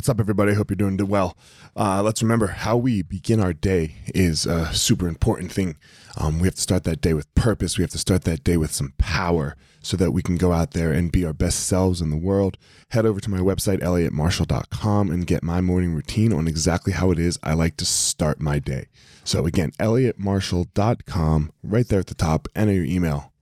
[0.00, 0.52] What's up, everybody?
[0.52, 1.36] I Hope you're doing well.
[1.76, 5.76] Uh, let's remember how we begin our day is a super important thing.
[6.16, 7.76] Um, we have to start that day with purpose.
[7.76, 10.70] We have to start that day with some power so that we can go out
[10.70, 12.56] there and be our best selves in the world.
[12.92, 17.18] Head over to my website, elliottmarshall.com, and get my morning routine on exactly how it
[17.18, 18.86] is I like to start my day.
[19.22, 23.34] So, again, elliottmarshall.com, right there at the top, enter your email,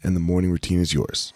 [0.00, 1.32] and the morning routine is yours.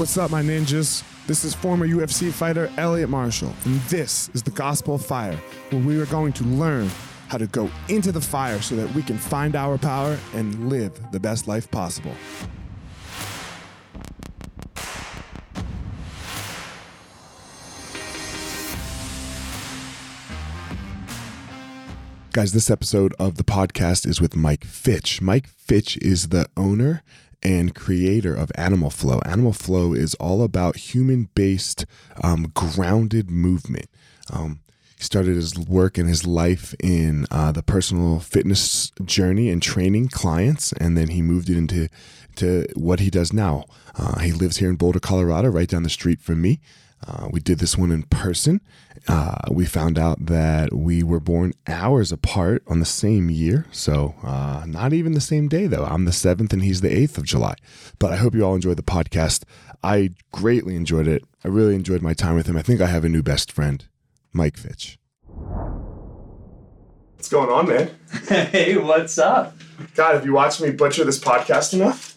[0.00, 1.04] What's up, my ninjas?
[1.26, 5.36] This is former UFC fighter Elliot Marshall, and this is the Gospel of Fire,
[5.68, 6.88] where we are going to learn
[7.28, 10.98] how to go into the fire so that we can find our power and live
[11.12, 12.14] the best life possible.
[22.32, 25.20] Guys, this episode of the podcast is with Mike Fitch.
[25.20, 27.02] Mike Fitch is the owner
[27.42, 29.20] and creator of Animal Flow.
[29.24, 31.86] Animal Flow is all about human based,
[32.22, 33.88] um, grounded movement.
[34.32, 34.60] Um,
[34.96, 40.08] he started his work and his life in uh, the personal fitness journey and training
[40.08, 41.88] clients, and then he moved it into
[42.36, 43.64] to what he does now.
[43.96, 46.60] Uh, he lives here in Boulder, Colorado, right down the street from me.
[47.06, 48.60] Uh, we did this one in person.
[49.08, 53.66] Uh, we found out that we were born hours apart on the same year.
[53.72, 55.84] So, uh, not even the same day, though.
[55.84, 57.54] I'm the 7th and he's the 8th of July.
[57.98, 59.44] But I hope you all enjoyed the podcast.
[59.82, 61.24] I greatly enjoyed it.
[61.42, 62.56] I really enjoyed my time with him.
[62.56, 63.82] I think I have a new best friend,
[64.34, 64.98] Mike Fitch.
[67.14, 67.90] What's going on, man?
[68.28, 69.56] Hey, what's up?
[69.94, 72.16] God, have you watched me butcher this podcast enough?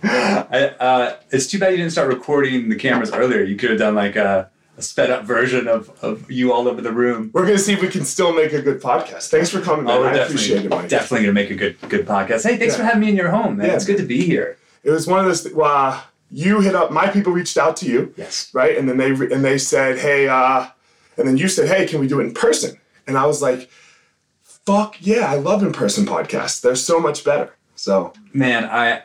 [0.02, 3.42] I, uh, it's too bad you didn't start recording the cameras earlier.
[3.42, 6.80] You could have done like a, a sped up version of, of you all over
[6.80, 7.30] the room.
[7.34, 9.28] We're gonna see if we can still make a good podcast.
[9.30, 9.98] Thanks for coming, man.
[9.98, 10.88] Oh, I appreciate it, Mike.
[10.88, 12.44] definitely gonna make a good good podcast.
[12.44, 12.78] Hey, thanks Yeah.
[12.78, 13.66] for having me in your home, man.
[13.68, 14.56] Yeah, it's good to be here.
[14.82, 15.42] It was one of those.
[15.42, 16.00] Th- uh,
[16.30, 16.90] you hit up.
[16.92, 18.50] My people reached out to you, Yes.
[18.54, 18.78] right?
[18.78, 20.66] And then they re- and they said, "Hey," uh,
[21.18, 23.68] and then you said, "Hey, can we do it in person?" And I was like,
[24.42, 25.30] "Fuck yeah!
[25.30, 26.60] I love in person podcasts.
[26.60, 29.02] They're so much better." So Man, I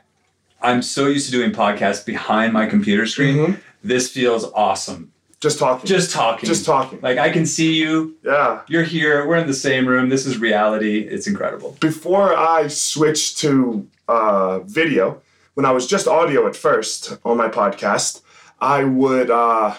[0.61, 3.38] I'm so used to doing podcasts behind my computer screen.
[3.38, 3.59] Mhm.
[3.83, 5.11] This feels awesome.
[5.41, 6.47] just talking, Just talking.
[6.47, 6.97] just talking.
[7.03, 8.16] Like I can see you.
[8.23, 8.61] yeah.
[8.67, 9.27] You're here.
[9.27, 10.09] We're in the same room.
[10.09, 10.99] This is reality.
[11.01, 11.77] It's incredible.
[11.79, 15.21] Before I switched to uh, video,
[15.53, 18.22] when I was just audio at first on my podcast,
[18.59, 19.75] I would uh,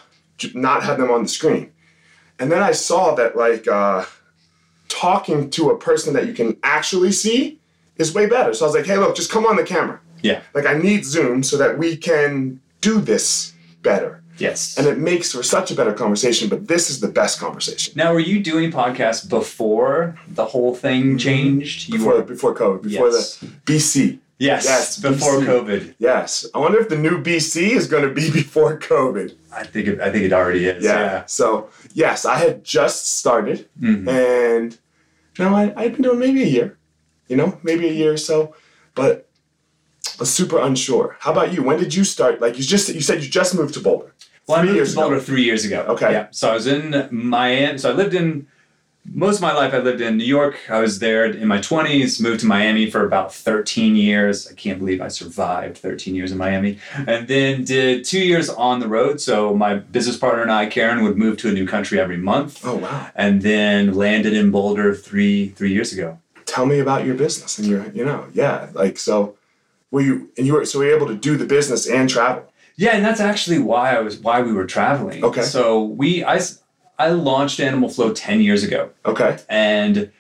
[0.55, 1.73] not have them on the screen.
[2.39, 4.05] And then I saw that like uh,
[4.89, 7.59] talking to a person that you can actually see
[7.97, 8.55] is way better.
[8.55, 9.99] So I was like, hey, look, just come on the camera.
[10.23, 10.41] Yeah.
[10.55, 14.23] Like I need Zoom so that we can do this better.
[14.39, 14.77] Yes.
[14.77, 17.95] And it makes for such a better conversation, but this is the best conversation.
[17.97, 21.89] Now, were you doing podcasts before the whole thing changed?
[21.89, 22.05] You Mm-hmm.
[22.05, 22.23] Before, were.
[22.23, 23.37] before COVID, before Yes.
[23.39, 24.19] the BC.
[24.39, 25.47] Yes, Yes, before BC.
[25.47, 25.95] COVID.
[25.99, 26.45] Yes.
[26.55, 29.35] I wonder if the new BC is going to be before COVID.
[29.55, 30.85] I think it, I think it already is.
[30.85, 31.01] Yeah.
[31.01, 31.25] Yeah.
[31.25, 34.07] So, yes, I had just started Mhm.
[34.07, 34.79] and
[35.39, 36.77] you know, I, I'd been doing maybe a year,
[37.29, 38.55] you know, maybe a year or so,
[38.95, 39.26] but
[40.21, 41.17] I super unsure.
[41.21, 41.63] How about you?
[41.63, 42.41] When did you start?
[42.41, 44.13] Like you just, you said you just moved to Boulder.
[44.47, 45.25] Well, I Three moved years to Boulder ago.
[45.25, 45.85] three years ago.
[45.89, 46.13] Okay.
[46.13, 46.29] Yeah.
[46.31, 47.79] So I was in Miami.
[47.79, 48.47] So I lived in
[49.13, 49.73] most of my life.
[49.73, 50.59] I lived in New York.
[50.69, 52.21] I was there in my twenties.
[52.21, 54.49] Moved to Miami for about thirteen years.
[54.51, 56.79] I can't believe I survived thirteen years in Miami.
[57.07, 59.21] And then did two years on the road.
[59.21, 62.65] So my business partner and I, Karen, would move to a new country every month.
[62.65, 63.11] Oh, wow.
[63.15, 66.19] And then landed in Boulder three three years ago.
[66.45, 68.71] Tell me about your business and your, you know, yeah.
[68.73, 69.36] Like, so
[69.91, 72.45] were you, and you were, so were you able to do the business and travel?
[72.77, 75.25] Yeah, and that's actually why I was why we were traveling.
[75.25, 75.43] Okay.
[75.43, 76.41] So we I
[76.99, 79.39] I launched Animal Flow ten years ago, Okay.
[79.49, 80.11] and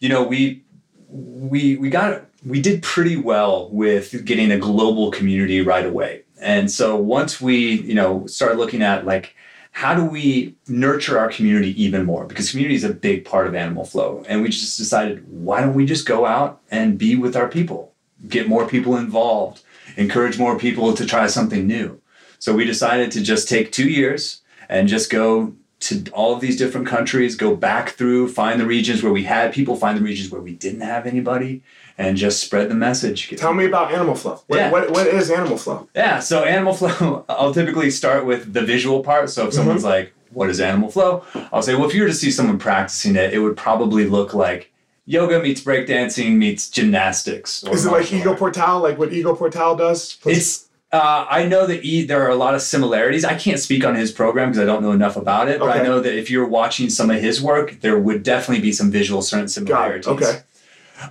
[0.00, 0.62] you know we
[1.08, 6.22] we we got we did pretty well with getting a global community right away.
[6.40, 9.36] And so once we you know started looking at like
[9.70, 13.54] how do we nurture our community even more because community is a big part of
[13.54, 17.36] Animal Flow, and we just decided why don't we just go out and be with
[17.36, 17.91] our people,
[18.28, 19.62] get more people involved,
[19.96, 22.00] encourage more people to try something new.
[22.38, 26.56] So we decided to just take two years and just go to all of these
[26.56, 30.30] different countries, go back through, find the regions where we had people, find the regions
[30.30, 31.62] where we didn't have anybody,
[31.98, 33.28] and just spread the message.
[33.36, 34.40] Tell me about Animal Flow.
[34.46, 34.70] What, Yeah.
[34.70, 35.88] what, what is Animal Flow?
[35.94, 39.30] Yeah, so Animal Flow, I'll typically start with the visual part.
[39.30, 39.56] So if mm-hmm.
[39.56, 41.24] someone's like, what is Animal Flow?
[41.52, 44.34] I'll say, well, if you were to see someone practicing it, it would probably look
[44.34, 44.71] like
[45.04, 47.62] yoga meets breakdancing meets gymnastics.
[47.64, 48.34] Is it like Ido.
[48.34, 50.18] Portal, like what Ido Portal does?
[50.24, 53.24] It's Uh, I know that he, there are a lot of similarities.
[53.24, 55.66] I can't speak on his program because I don't know enough about it, okay.
[55.66, 58.72] but I know that if you're watching some of his work, there would definitely be
[58.72, 60.06] some visual certain similarities.
[60.06, 60.10] it.
[60.10, 60.42] Okay.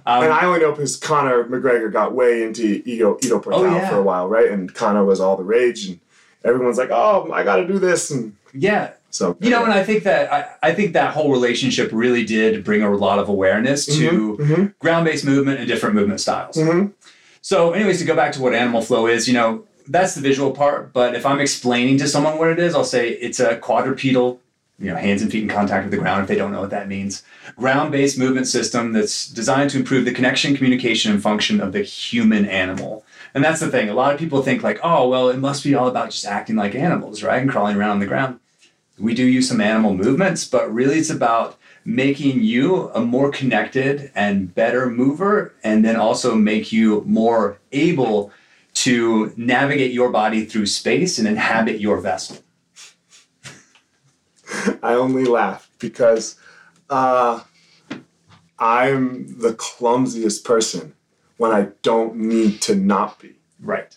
[0.05, 3.65] Um, and I only know because Conor McGregor got way into Ido Ito Portal Oh,
[3.75, 3.89] yeah.
[3.89, 4.49] for a while, right?
[4.51, 5.99] And Conor was all the rage, and
[6.45, 9.83] everyone's like, "Oh, I got to do this," and yeah, so you know, and I
[9.83, 13.85] think that I, I think that whole relationship really did bring a lot of awareness
[13.85, 14.73] to mhm.
[14.79, 16.55] ground-based movement and different movement styles.
[16.55, 16.93] Mhm.
[17.41, 20.51] So, anyways, to go back to what animal flow is, you know, that's the visual
[20.51, 20.93] part.
[20.93, 24.39] But if I'm explaining to someone what it is, I'll say it's a quadrupedal,
[24.79, 26.69] you know, hands and feet in contact with the ground if they don't know what
[26.69, 27.23] that means.
[27.57, 32.45] Ground-based movement system that's designed to improve the connection, communication, and function of the human
[32.45, 33.03] animal.
[33.33, 33.89] And that's the thing.
[33.89, 36.55] A lot of people think like, oh, well, it must be all about just acting
[36.55, 37.41] like animals, right?
[37.41, 38.39] And crawling around on the ground.
[38.99, 44.11] We do use some animal movements, but really it's about making you a more connected
[44.13, 48.31] and better mover, and then also make you more able
[48.73, 52.38] to navigate your body through space and inhabit your vessel.
[54.83, 56.35] I only laugh because
[56.89, 57.41] uh,
[58.59, 60.93] I'm the clumsiest person
[61.38, 63.35] when I don't need to not be.
[63.59, 63.95] Right.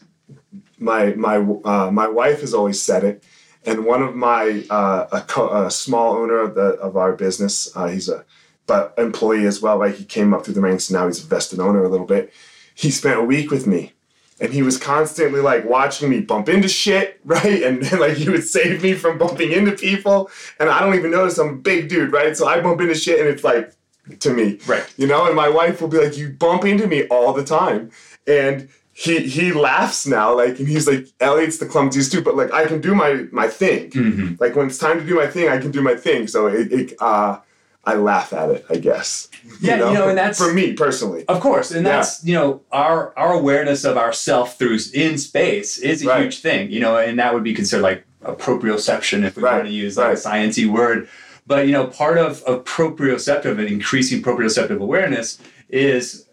[0.79, 3.25] My my uh, my wife has always said it,
[3.67, 7.75] and one of my uh, a, co- a small owner of the of our business,
[7.77, 8.25] uh, he's a
[8.67, 9.79] but employee as well.
[9.79, 10.91] Right, he came up through the ranks.
[10.91, 12.33] Now he's a vested owner a little bit.
[12.75, 13.93] He spent a week with me.
[14.41, 17.63] And he was constantly like watching me bump into shit, right?
[17.63, 20.29] And then like he would save me from bumping into people.
[20.59, 22.37] And I don't even notice I'm a big dude, right?
[22.37, 23.73] So I bump into shit and it's like
[24.21, 24.59] to me.
[24.67, 24.93] Right.
[24.97, 27.91] You know, and my wife will be like, You bump into me all the time.
[28.27, 32.53] And he he laughs now, like, and he's like, Elliot's the clumsiest too, but like
[32.53, 33.91] I can do my my thing.
[33.91, 34.41] Mhm.
[34.41, 36.27] Like when it's time to do my thing, I can do my thing.
[36.29, 37.39] So it, it uh
[37.87, 39.29] I laugh at it, I guess.
[39.61, 41.25] Yeah, you know, and that's- for me personally.
[41.29, 41.97] Of course, and Yeah.
[41.97, 46.23] that's you know our our awareness of ourself through in space is a Right.
[46.23, 49.57] huge thing, you know, and that would be considered like a proprioception if we Right,
[49.57, 50.17] want to use like right.
[50.17, 51.09] a sciencey word.
[51.47, 55.39] But you know, part of of proprioceptive and increasing proprioceptive awareness
[55.69, 56.25] is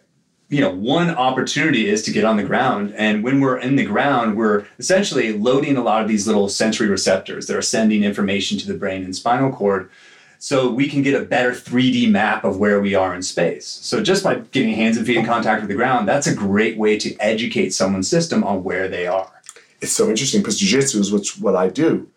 [0.52, 3.86] you know one opportunity is to get on the ground and when we're in the
[3.86, 8.58] ground we're essentially loading a lot of these little sensory receptors that are sending information
[8.60, 9.90] to the brain and spinal cord
[10.44, 13.68] so we can get a better 3D map of where we are in space.
[13.68, 16.80] So just by getting hands and feet in contact with the ground, that's a great
[16.80, 19.32] way to educate someone's system on where they are.
[19.82, 22.10] It's so interesting because jujitsu is what's what I do.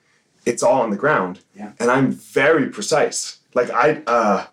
[0.46, 1.40] It's all on the ground.
[1.54, 1.72] Yeah.
[1.78, 3.40] And I'm very precise.
[3.52, 4.46] Like I uh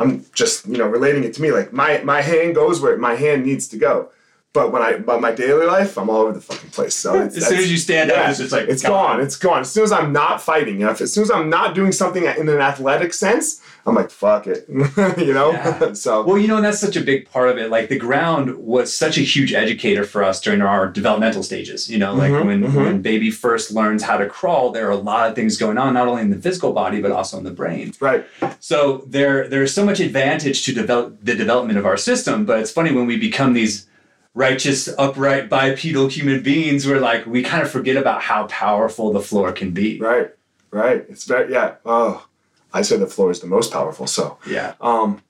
[0.00, 1.52] I'm just, you know, relating it to me.
[1.52, 4.08] Like my my hand goes where my hand needs to go.
[4.52, 6.96] But when I but my daily life, I'm all over the fucking place.
[6.96, 9.20] So it's, As soon as you stand up, it's just like it's gone.
[9.20, 9.60] It's gone.
[9.60, 11.92] As soon as I'm not fighting, you know, if, as soon as I'm not doing
[11.92, 14.66] something in an athletic sense, I'm like, fuck it.
[14.68, 15.52] you know?
[15.52, 15.92] Yeah.
[15.92, 17.70] so Well, you know, and that's such a big part of it.
[17.70, 21.88] Like the ground was such a huge educator for us during our developmental stages.
[21.88, 22.74] You know, like Mhm, when mhm.
[22.74, 25.94] when baby first learns how to crawl, there are a lot of things going on,
[25.94, 27.92] not only in the physical body but also in the brain.
[28.00, 28.26] right.
[28.58, 32.72] So there there's so much advantage to develop the development of our system, but it's
[32.72, 33.86] funny when we become these
[34.34, 39.20] righteous, upright, bipedal human beings, we're like we kind of forget about how powerful the
[39.20, 39.98] floor can be.
[40.00, 40.30] Right.
[40.70, 41.04] Right.
[41.08, 41.74] It's very yeah.
[41.84, 42.26] Oh.
[42.72, 44.06] I say the floor is the most powerful.
[44.06, 44.74] So Yeah.
[44.80, 45.22] um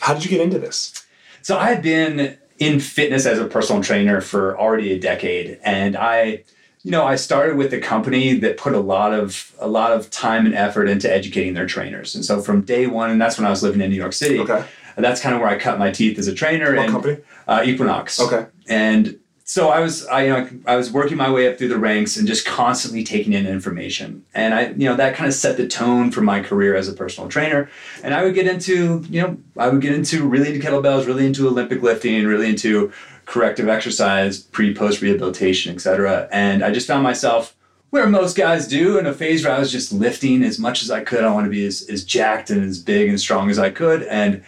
[0.00, 1.06] how did you get into this?
[1.42, 5.96] So I had been in fitness as a personal trainer for already a decade, and
[5.96, 6.44] I,
[6.82, 10.10] you know, I started with a company that put a lot of a lot of
[10.10, 12.14] time and effort into educating their trainers.
[12.14, 14.38] And so from day one, and that's when I was living in New York City.
[14.40, 14.64] Okay.
[14.96, 16.74] And that's kind of where I cut my teeth as a trainer.
[16.74, 17.18] What and, company?
[17.46, 18.20] Uh, Equinox.
[18.20, 18.46] Okay.
[18.68, 21.78] And so I was, I, you know, I was working my way up through the
[21.78, 24.24] ranks and just constantly taking in information.
[24.34, 26.94] And I, you know, that kind of set the tone for my career as a
[26.94, 27.68] personal trainer.
[28.02, 31.26] And I would get into, you know, I would get into really into kettlebells, really
[31.26, 32.90] into Olympic lifting, really into
[33.26, 36.26] corrective exercise, pre, post rehabilitation, et cetera.
[36.32, 37.54] And I just found myself
[37.90, 40.90] where most guys do in a phase where I was just lifting as much as
[40.90, 41.22] I could.
[41.22, 44.04] I want to be as, as jacked and as big and strong as I could.
[44.04, 44.42] And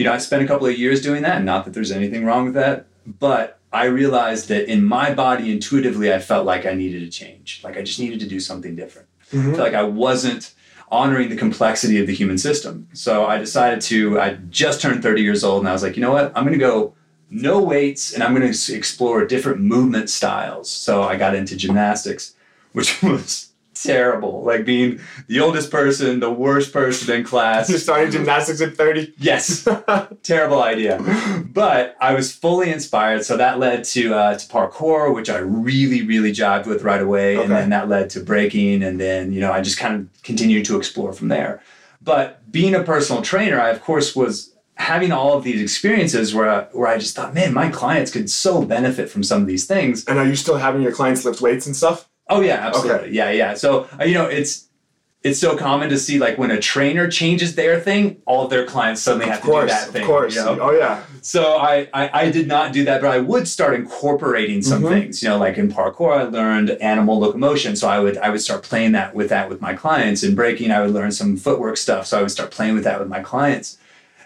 [0.00, 1.44] you know, I spent a couple of years doing that.
[1.44, 6.10] Not that there's anything wrong with that, but I realized that in my body, intuitively,
[6.10, 7.60] I felt like I needed a change.
[7.62, 9.08] Like I just needed to do something different.
[9.30, 10.54] I felt like I wasn't
[10.90, 12.88] honoring the complexity of the human system.
[12.94, 16.00] So I decided to, I just turned 30 years old and I was like, you
[16.02, 16.32] know what?
[16.34, 16.94] I'm going to go
[17.28, 20.70] no weights and I'm going to explore different movement styles.
[20.70, 22.36] So I got into gymnastics,
[22.72, 23.49] which was
[23.82, 24.42] terrible.
[24.42, 27.70] Like being the oldest person, the worst person in class.
[27.70, 29.14] You started gymnastics at 30.
[29.16, 29.66] Yes,
[30.22, 31.00] terrible idea.
[31.46, 36.02] But I was fully inspired, so that led to uh, to parkour, which I really,
[36.02, 39.52] really jived with right away, and then that led to breaking, and then you know
[39.52, 41.62] I just kind of continued to explore from there.
[42.02, 46.48] But being a personal trainer, I of course was having all of these experiences where
[46.48, 49.66] I, where I just thought, man, my clients could so benefit from some of these
[49.66, 50.06] things.
[50.06, 52.08] And are you still having your clients lift weights and stuff?
[52.30, 53.10] Oh yeah, absolutely.
[53.12, 53.54] Yeah, yeah.
[53.54, 54.66] So uh, you know, it's
[55.22, 58.64] it's so common to see like when a trainer changes their thing, all of their
[58.64, 60.02] clients suddenly have Of course, to do that thing.
[60.02, 60.34] of course.
[60.34, 60.58] you know?
[60.62, 61.02] Oh yeah.
[61.20, 64.88] So I, I I did not do that, but I would start incorporating some Mhm.
[64.88, 65.22] things.
[65.22, 68.62] You know, like in parkour, I learned animal locomotion, so I would I would start
[68.62, 70.22] playing that with that with my clients.
[70.22, 72.98] In breaking, I would learn some footwork stuff, so I would start playing with that
[72.98, 73.76] with my clients.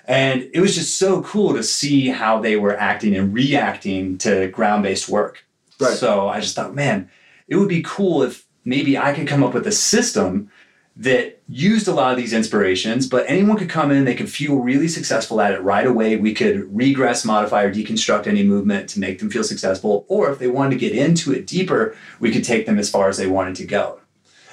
[0.06, 4.48] And it was just so cool to see how they were acting and reacting to
[4.48, 5.44] ground based work.
[5.80, 5.94] Right.
[5.96, 7.08] So I just thought, man,
[7.48, 10.50] it would be cool if maybe I could come up with a system
[10.96, 14.56] that used a lot of these inspirations, but anyone could come in, they could feel
[14.56, 16.16] really successful at it right away.
[16.16, 20.06] We could regress, modify, or deconstruct any movement to make them feel successful.
[20.08, 23.08] Or if they wanted to get into it deeper, we could take them as far
[23.08, 24.00] as they wanted to go.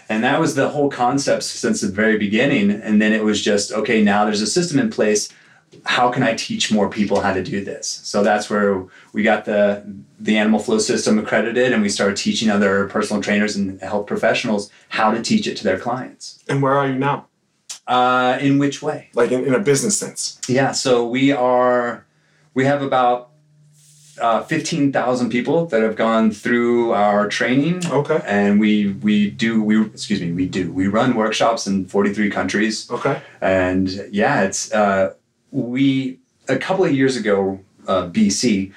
[0.10, 2.72] And that was the whole concept since the very beginning.
[2.72, 5.32] And then it was just, okay, now there's a system in place.
[5.86, 7.88] How can I teach more people how to do this?
[7.88, 9.84] So that's where we got the
[10.20, 14.70] the Animal Flow system accredited, and we started teaching other personal trainers and health professionals
[14.90, 16.44] how to teach it to their clients.
[16.48, 17.28] And where are you now?
[17.88, 19.10] Uh, in which way?
[19.14, 20.40] Like in, in a business sense.
[20.48, 22.06] Yeah, so we are,
[22.54, 23.32] we have about
[24.20, 27.86] uh, 15,000 people that have gone through our training.
[27.88, 28.22] Okay.
[28.26, 32.90] And we, we do, we, excuse me, we do, we run workshops in 43 countries.
[32.92, 33.22] Okay.
[33.42, 35.16] And yeah, it's, uh,
[35.52, 38.72] we, a couple of years ago, uh, BC,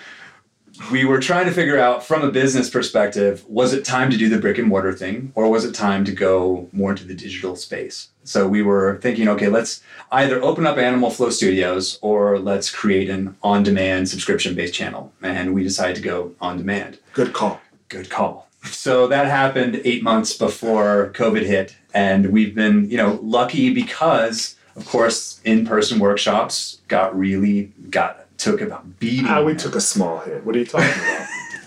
[0.91, 4.29] we were trying to figure out from a business perspective was it time to do
[4.29, 7.55] the brick and mortar thing or was it time to go more into the digital
[7.55, 8.09] space?
[8.25, 13.09] So we were thinking okay let's either open up animal flow studios or let's create
[13.09, 15.13] an on-demand subscription based channel.
[15.23, 16.99] And we decided to go on demand.
[17.13, 17.61] Good call.
[17.89, 18.49] good call.
[18.65, 21.77] So that happened eight months before covid hit.
[21.93, 28.61] And we've been you know lucky because of course in-person workshops got really got took
[28.61, 30.45] about beating How we took a small hit.
[30.45, 30.91] What are you talking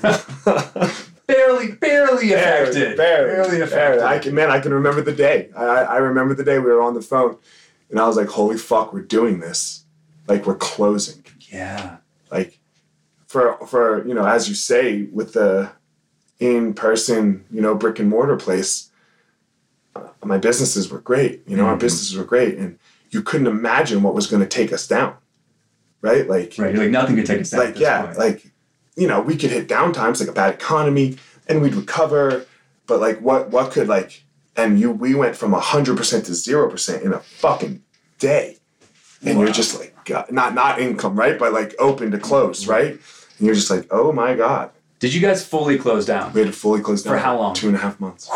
[0.02, 0.94] about?
[1.28, 2.98] barely, barely affected.
[2.98, 4.00] Barely, affected.
[4.00, 4.04] barely.
[4.04, 5.50] I can, man, I can remember the day.
[5.56, 7.38] I, I remember the day we were on the phone,
[7.90, 9.86] and I was like, "Holy fuck, we're doing this!
[10.28, 11.24] Like we're closing.
[11.50, 11.98] yeah.
[12.32, 12.60] Like
[13.28, 15.72] for for you know, as you say, with the
[16.40, 18.90] in person, you know, brick and mortar place,
[19.96, 21.42] uh, my businesses were great.
[21.48, 21.80] You know, our Mhm.
[21.80, 22.78] businesses were great, and
[23.12, 25.16] you couldn't imagine what was going to take us down,
[26.02, 26.28] right?
[26.28, 26.76] Like Right.
[26.76, 27.60] Like nothing could take us down.
[27.60, 28.18] like yeah point.
[28.18, 28.52] like
[28.96, 32.46] you know we could hit downtimes like a bad economy and we'd recover
[32.88, 34.24] but like what what could like
[34.56, 35.86] and you we went from 100%
[36.26, 37.84] to 0% in a fucking
[38.20, 38.58] day
[39.24, 39.46] and Wow.
[39.46, 42.72] you're just like God, not not income right but like open to close mm-hmm.
[42.72, 42.92] right
[43.38, 46.34] and you're just like oh my god Did you guys fully close down?
[46.34, 47.54] we had to fully close down For how long?
[47.54, 48.28] two and a half months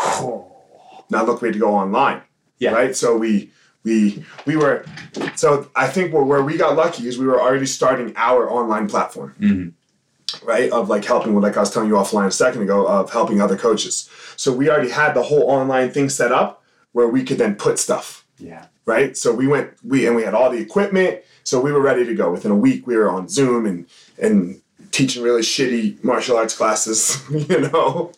[1.10, 2.22] now look we had to go online
[2.58, 2.70] Yeah.
[2.72, 3.50] right so we
[3.84, 4.84] we we were
[5.36, 8.88] so i think where, where we got lucky is we were already starting our online
[8.88, 9.34] platform.
[9.40, 9.72] Mhm.
[10.44, 10.70] right?
[10.72, 13.40] Of like helping with like i was telling you offline a second ago of helping
[13.40, 14.08] other coaches.
[14.36, 16.62] So we already had the whole online thing set up
[16.92, 18.24] where we could then put stuff.
[18.38, 18.64] Yeah.
[18.86, 19.16] right?
[19.16, 21.20] So we went we and we had all the equipment.
[21.44, 22.30] So we were ready to go.
[22.32, 23.86] Within a week we were on zoom and
[24.18, 24.60] and
[24.90, 26.98] teaching really shitty martial arts classes
[27.30, 28.12] you know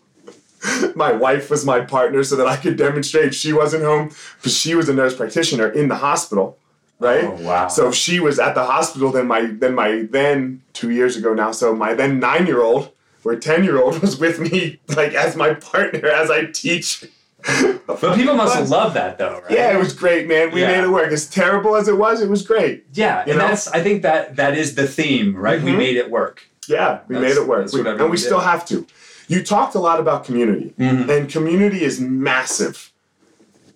[0.95, 4.11] my wife was my partner so that i could demonstrate she wasn't home
[4.43, 6.59] but she was a nurse practitioner in the hospital
[7.01, 7.69] right Oh wow.
[7.69, 11.35] so if she was at the hospital, then my then my then two years ago
[11.35, 12.93] now, so my then nine year old
[13.25, 17.05] or ten year old was with me like as my partner as I teach.
[17.87, 19.51] but people must love that though, right?
[19.51, 20.51] Yeah, it was great, man.
[20.53, 20.69] We Yeah.
[20.69, 21.11] made it work.
[21.13, 22.87] As terrible as it was, it was great.
[22.95, 23.49] Yeah, and know?
[23.49, 25.61] that's I think that that is the theme, right?
[25.61, 25.79] We Mhm.
[25.79, 26.47] made it work.
[26.69, 28.25] Yeah, we That's- made it work, We- and we did.
[28.25, 28.87] still have to.
[29.29, 31.09] You talked a lot about community, Mhm.
[31.09, 32.93] and community is massive.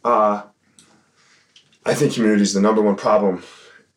[0.04, 0.42] Uh,
[1.84, 3.42] I think community is the number one problem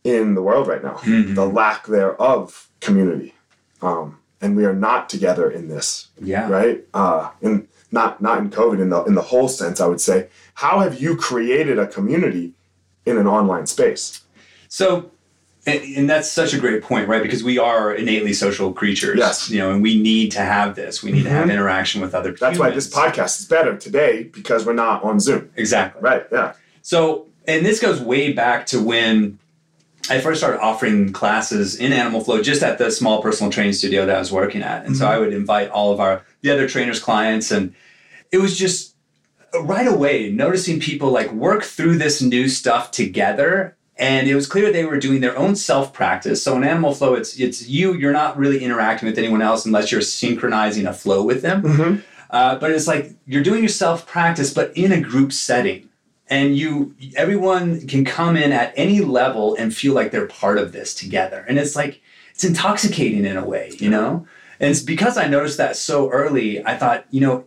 [0.03, 0.96] in the world right now.
[1.03, 1.36] Mhm.
[1.36, 3.36] The lack thereof of community,
[3.81, 6.08] um, and we are not together in this.
[6.22, 6.50] Yeah.
[6.50, 6.84] right?
[6.93, 10.27] Uh, in not not in COVID, in the in the whole sense, I would say.
[10.55, 12.53] How have you created a community
[13.05, 14.22] in an online space?
[14.70, 15.12] So,
[15.65, 17.22] and, and that's such a great point, right?
[17.22, 19.18] Because we are innately social creatures.
[19.20, 19.50] Yes.
[19.50, 21.03] You know, and we need to have this.
[21.03, 21.53] We need to have Mhm.
[21.53, 22.48] interaction with other people.
[22.48, 25.50] That's why this podcast is better today because we're not on Zoom.
[25.56, 26.01] Exactly.
[26.01, 26.25] Right?
[26.32, 26.53] Yeah.
[26.82, 29.38] So, and this goes way back to when
[30.10, 34.06] I first started offering classes in Animal Flow just at the small personal training studio
[34.08, 34.86] that I was working at.
[34.86, 35.13] And so Mm-hmm.
[35.13, 37.74] I would invite all of our the other trainers clients and
[38.32, 38.96] it was just
[39.63, 44.72] right away noticing people like work through this new stuff together and it was clear
[44.72, 46.43] they were doing their own self practice.
[46.43, 49.91] So in Animal Flow it's it's you you're not really interacting with anyone else unless
[49.91, 51.62] you're synchronizing a flow with them.
[51.62, 52.00] Mm-hmm.
[52.31, 55.88] Uh, but it's like you're doing your self practice, but in a group setting.
[56.31, 60.72] and you everyone can come in at any level and feel like they're part of
[60.72, 62.01] this together and it's like
[62.34, 64.25] it's intoxicating in a way you know
[64.60, 67.43] and it's because i noticed that so early i thought you know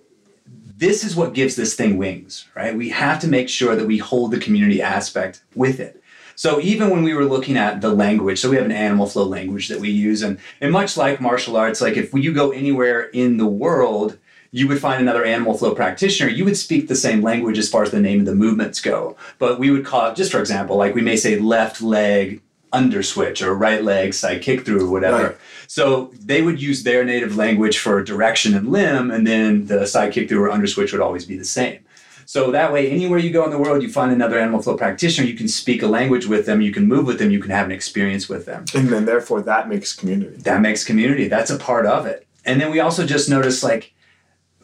[0.77, 3.97] this is what gives this thing wings right we have to make sure that we
[3.97, 6.04] hold the community aspect with it
[6.37, 9.25] so even when we were looking at the language so we have an animal flow
[9.25, 13.03] language that we use and, and much like martial arts like if you go anywhere
[13.11, 14.19] in the world
[14.55, 17.83] you would find another animal flow practitioner, you would speak the same language as far
[17.83, 19.17] as the name of the movements go.
[19.41, 22.41] But we would call it, just for example, like we may say left leg
[22.73, 25.23] under switch or right leg side kick through or whatever.
[25.25, 25.37] Right.
[25.67, 30.13] So they would use their native language for direction and limb, and then the side
[30.13, 31.81] kick through or under switch would always be the same.
[32.27, 35.27] So that way, anywhere you go in the world, you find another animal flow practitioner,
[35.27, 37.67] you can speak a language with them, you can move with them, you can have
[37.67, 38.65] an experience with them.
[38.75, 40.37] And then therefore that makes community.
[40.37, 41.29] That makes community.
[41.29, 42.27] That's a part of it.
[42.45, 43.95] And then we also just notice like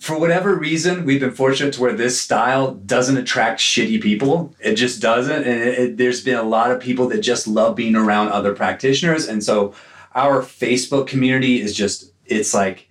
[0.01, 4.55] for whatever reason, we've been fortunate to where this style doesn't attract shitty people.
[4.59, 5.45] It just doesn't.
[5.45, 8.55] And it, it, there's been a lot of people that just love being around other
[8.55, 9.29] practitioners.
[9.29, 9.75] And so
[10.15, 12.89] our Facebook community is just, it's like,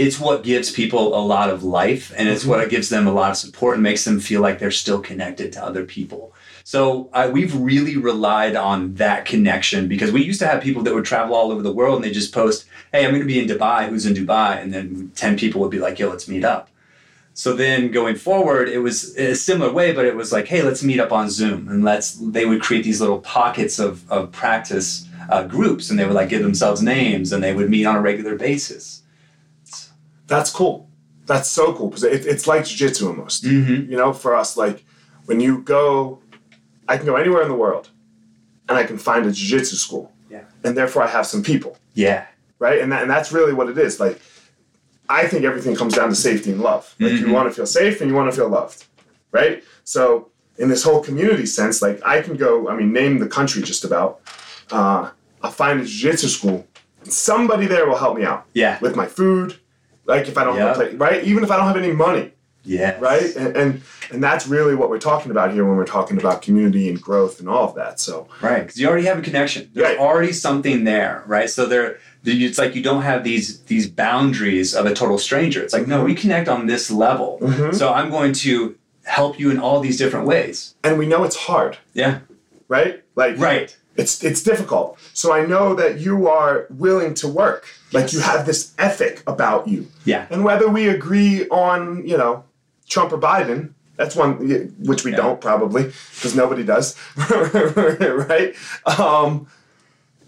[0.00, 2.50] it's what gives people a lot of life and it's mm-hmm.
[2.50, 5.52] what gives them a lot of support and makes them feel like they're still connected
[5.52, 6.32] to other people.
[6.64, 10.94] So uh, we've really relied on that connection because we used to have people that
[10.94, 13.40] would travel all over the world and they just post, "Hey, I'm going to be
[13.40, 13.88] in Dubai.
[13.88, 16.68] Who's in Dubai?" And then ten people would be like, "Yo, let's meet up."
[17.34, 20.82] So then going forward, it was a similar way, but it was like, "Hey, let's
[20.82, 22.12] meet up on Zoom," and let's.
[22.12, 26.28] They would create these little pockets of of practice uh, groups, and they would like
[26.28, 28.99] give themselves names, and they would meet on a regular basis.
[30.30, 30.88] That's cool.
[31.26, 33.44] That's so cool because it, it's like jujitsu almost.
[33.44, 33.90] Mm-hmm.
[33.90, 34.84] You know, for us, like
[35.26, 36.20] when you go
[36.90, 37.88] I can go anywhere in the world
[38.68, 40.12] and I can find a jiu-jitsu school.
[40.28, 40.42] Yeah.
[40.64, 41.78] And therefore I have some people.
[41.94, 42.26] Yeah.
[42.58, 42.80] Right?
[42.80, 44.00] And that, and that's really what it is.
[44.00, 44.20] Like
[45.08, 46.96] I think everything comes down to safety and love.
[46.98, 47.28] Like mm-hmm.
[47.28, 48.86] you want to feel safe and you want to feel loved.
[49.30, 49.62] Right?
[49.84, 53.62] So in this whole community sense, like I can go, I mean, name the country
[53.62, 54.20] just about.
[54.72, 55.10] Uh,
[55.42, 56.66] I'll find a jiu-jitsu school.
[57.04, 58.46] Somebody there will help me out.
[58.52, 58.80] Yeah.
[58.80, 59.60] With my food.
[60.04, 60.68] Like if I don't yep.
[60.68, 61.24] have a place, right?
[61.24, 62.32] Even if I don't have any money.
[62.62, 62.98] Yeah.
[63.00, 63.34] Right?
[63.36, 66.88] And, and and that's really what we're talking about here when we're talking about community
[66.88, 68.00] and growth and all of that.
[68.00, 69.70] So Right, because you already have a connection.
[69.72, 69.98] There's right.
[69.98, 71.48] already something there, right?
[71.48, 75.62] So there it's like you don't have these these boundaries of a total stranger.
[75.62, 75.90] It's like, mm-hmm.
[75.90, 77.38] no, we connect on this level.
[77.40, 77.74] Mm-hmm.
[77.74, 80.74] So I'm going to help you in all these different ways.
[80.84, 81.78] And we know it's hard.
[81.94, 82.20] Yeah.
[82.68, 83.02] Right?
[83.16, 83.76] Like Right.
[83.96, 84.98] It's it's difficult.
[85.14, 87.66] So I know that you are willing to work.
[87.92, 89.88] Like you have this ethic about you.
[90.04, 90.26] Yeah.
[90.30, 92.44] And whether we agree on, you know,
[92.88, 94.36] Trump or Biden, that's one
[94.78, 95.18] which we yeah.
[95.18, 98.54] don't probably because nobody does, right?
[98.98, 99.46] Um,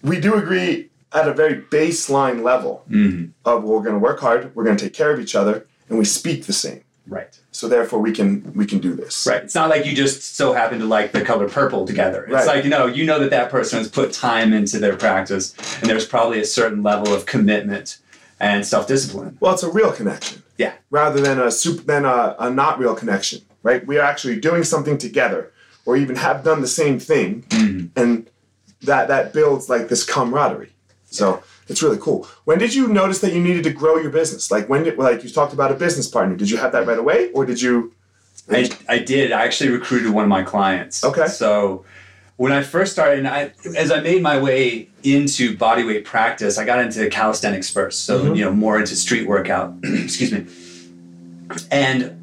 [0.02, 3.30] we do agree at a very baseline level mm-hmm.
[3.44, 5.98] of we're going to work hard, we're going to take care of each other, and
[5.98, 6.84] we speak the same.
[7.06, 7.38] Right.
[7.62, 9.24] So therefore, we can we can do this.
[9.24, 9.44] Right.
[9.44, 12.24] It's not like you just so happen to like the color purple together.
[12.24, 12.46] It's right.
[12.48, 15.88] like you know you know that that person has put time into their practice, and
[15.88, 17.98] there's probably a certain level of commitment
[18.40, 19.38] and self discipline.
[19.38, 20.42] Well, it's a real connection.
[20.58, 20.72] Yeah.
[20.90, 23.86] Rather than a super, than a, a not real connection, right?
[23.86, 25.52] We are actually doing something together,
[25.86, 27.96] or even have done the same thing, mm-hmm.
[27.96, 28.28] and
[28.80, 30.72] that that builds like this camaraderie.
[31.04, 32.26] So it's really cool.
[32.44, 34.50] When did you notice that you needed to grow your business?
[34.50, 36.36] Like when did like you talked about a business partner?
[36.36, 37.94] Did you have that right away, or did you?
[38.50, 39.30] I, I did.
[39.32, 41.04] I actually recruited one of my clients.
[41.04, 41.28] Okay.
[41.28, 41.84] So
[42.36, 46.64] when I first started, and I, as I made my way into bodyweight practice, I
[46.64, 48.04] got into calisthenics first.
[48.04, 48.34] So, mm-hmm.
[48.34, 49.74] you know, more into street workout.
[49.84, 50.46] Excuse me.
[51.70, 52.18] And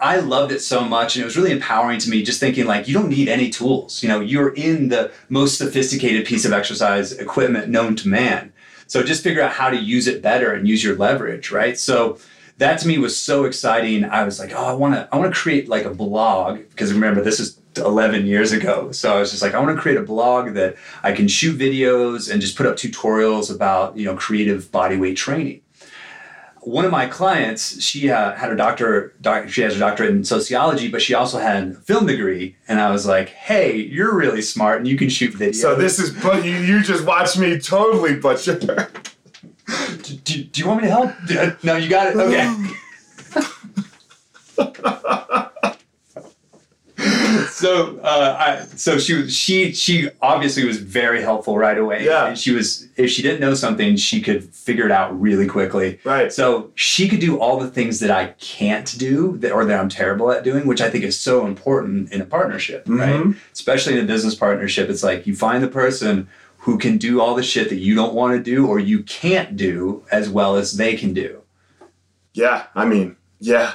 [0.00, 1.16] I loved it so much.
[1.16, 4.02] And it was really empowering to me just thinking, like, you don't need any tools.
[4.02, 8.52] You know, you're in the most sophisticated piece of exercise equipment known to man.
[8.86, 11.78] So just figure out how to use it better and use your leverage, right?
[11.78, 12.18] So,
[12.58, 14.04] that to me was so exciting.
[14.04, 16.92] I was like, oh, I want to, I want to create like a blog because
[16.92, 18.92] remember this is 11 years ago.
[18.92, 21.58] So I was just like, I want to create a blog that I can shoot
[21.58, 25.60] videos and just put up tutorials about, you know, creative body weight training.
[26.64, 30.24] One of my clients, she uh, had a doctor, doc, she has a doctorate in
[30.24, 32.56] sociology, but she also had a film degree.
[32.66, 35.56] And I was like, hey, you're really smart and you can shoot videos.
[35.56, 38.58] So this is, but you, you just watched me totally butcher.
[40.02, 41.12] do, do, do you want me to help?
[41.62, 42.16] No, you got it.
[42.16, 42.70] Okay.
[47.54, 52.04] so uh, I, so she she she obviously was very helpful right away.
[52.04, 52.26] Yeah.
[52.26, 56.00] And she was if she didn't know something, she could figure it out really quickly.
[56.02, 56.32] Right.
[56.32, 59.88] So she could do all the things that I can't do that, or that I'm
[59.88, 62.98] terrible at doing, which I think is so important in a partnership, mm-hmm.
[62.98, 63.36] right?
[63.52, 67.36] Especially in a business partnership, it's like you find the person who can do all
[67.36, 70.76] the shit that you don't want to do or you can't do as well as
[70.76, 71.40] they can do.
[72.32, 73.74] Yeah, I mean, yeah.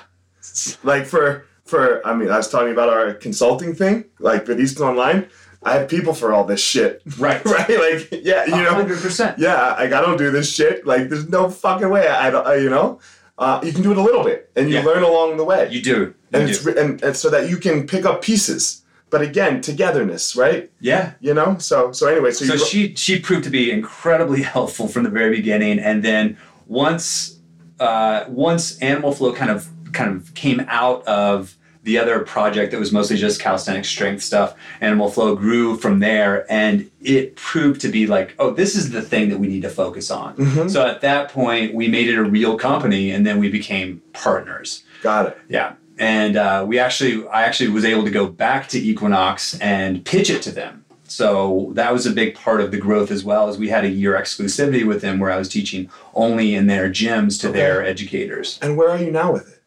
[0.84, 4.86] Like for for I mean I was talking about our consulting thing, like with Easton
[4.86, 5.28] Online.
[5.62, 7.02] I have people for all this shit.
[7.20, 7.44] Right.
[7.46, 7.70] right?
[7.86, 8.74] Like yeah, you know.
[8.74, 9.38] hundred percent.
[9.40, 10.86] Yeah, like I don't do this shit.
[10.86, 12.08] Like there's no fucking way.
[12.08, 12.48] I, I don't.
[12.48, 13.00] I, you know.
[13.38, 14.84] Uh, you can do it a little bit, and you Yeah.
[14.84, 15.70] learn along the way.
[15.72, 15.98] You do.
[16.00, 16.52] You and do.
[16.54, 18.84] it's and, and so that you can pick up pieces.
[19.10, 20.70] But again, togetherness, right?
[20.80, 21.14] yeah.
[21.20, 21.58] You know.
[21.58, 25.10] So so anyway, so, So you, she she proved to be incredibly helpful from the
[25.10, 27.38] very beginning, and then once
[27.80, 32.80] uh, once Animal Flow kind of kind of came out of the other project that
[32.80, 37.88] was mostly just calisthenics strength stuff, Animal Flow grew from there, and it proved to
[37.90, 40.36] be like, oh, this is the thing that we need to focus on.
[40.36, 40.70] Mhm.
[40.70, 44.84] So at that point, we made it a real company, and then we became partners.
[45.02, 45.38] got it.
[45.48, 45.74] Yeah.
[45.98, 50.30] And uh, we actually, I actually was able to go back to Equinox and pitch
[50.30, 50.84] it to them.
[51.06, 53.90] So that was a big part of the growth as well as we had a
[53.90, 58.60] year exclusivity with them where I was teaching only in their gyms to their educators.
[58.62, 59.59] And where are you now with it?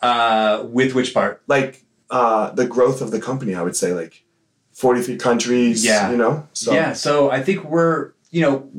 [0.00, 1.42] Uh, with which part?
[1.46, 4.24] Like uh, the growth of the company, I would say like
[4.72, 5.84] 43 countries.
[5.84, 6.10] Yeah.
[6.10, 6.48] You know.
[6.52, 6.92] So Yeah.
[6.92, 8.70] So I think we're, you know,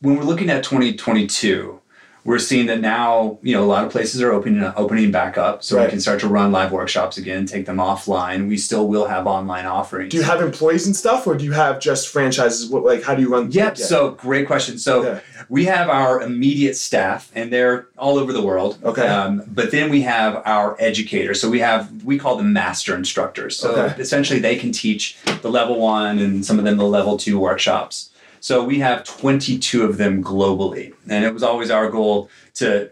[0.00, 1.80] when we're looking at 2022,
[2.28, 5.64] we're seeing that now, you know, a lot of places are opening opening back up,
[5.64, 5.84] so Right.
[5.86, 8.48] we can start to run live workshops again, take them offline.
[8.48, 10.10] We still will have online offerings.
[10.10, 12.68] Do you have employees and stuff, or do you have just franchises?
[12.68, 13.50] What like how do you run?
[13.50, 13.78] Yep.
[13.78, 13.84] Yeah.
[13.86, 14.76] So great question.
[14.78, 15.20] So Yeah.
[15.48, 18.76] we have our immediate staff, and they're all over the world.
[18.84, 19.06] Okay.
[19.08, 21.40] Um, but then we have our educators.
[21.40, 23.56] So we have we call them master instructors.
[23.56, 24.02] So Okay.
[24.02, 28.10] essentially, they can teach the level one and some of them the level two workshops.
[28.40, 32.90] So we have 22 of them globally, and it was always our goal to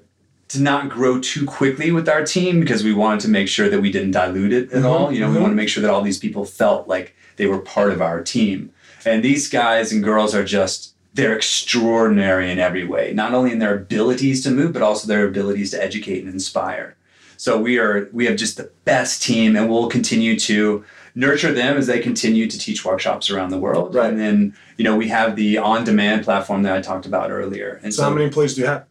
[0.48, 3.80] to not grow too quickly with our team because we wanted to make sure that
[3.80, 5.12] we didn't dilute it at Mhm, all.
[5.12, 5.40] You know, we mhm.
[5.40, 8.22] want to make sure that all these people felt like they were part of our
[8.22, 8.70] team.
[9.04, 13.58] And these guys and girls are just they're extraordinary in every way, not only in
[13.58, 16.94] their abilities to move, but also their abilities to educate and inspire.
[17.38, 20.84] So we are we have just the best team and we'll continue to
[21.16, 23.94] nurture them as they continue to teach workshops around the world.
[23.94, 24.10] Right.
[24.10, 27.80] And then, you know, we have the on-demand platform that I talked about earlier.
[27.82, 28.84] And so how many employees do you have?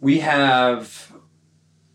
[0.00, 1.12] we have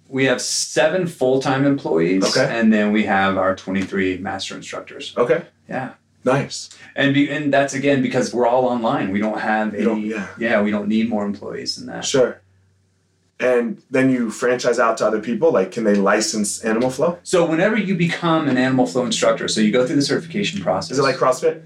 [0.08, 2.48] we have seven full-time employees Okay.
[2.58, 5.44] and then we have our 23 master instructors Okay.
[5.68, 5.90] yeah
[6.24, 6.70] Nice.
[6.96, 10.14] and be, and that's again because we're all online we don't have You don't- any
[10.38, 10.62] yeah.
[10.62, 12.40] we don't need more employees than that Sure.
[13.40, 15.52] And then you franchise out to other people.
[15.52, 17.20] Like, can they license Animal Flow?
[17.24, 20.92] so whenever you become an animal flow instructor so you go through the certification process
[20.92, 21.62] Is it like CrossFit?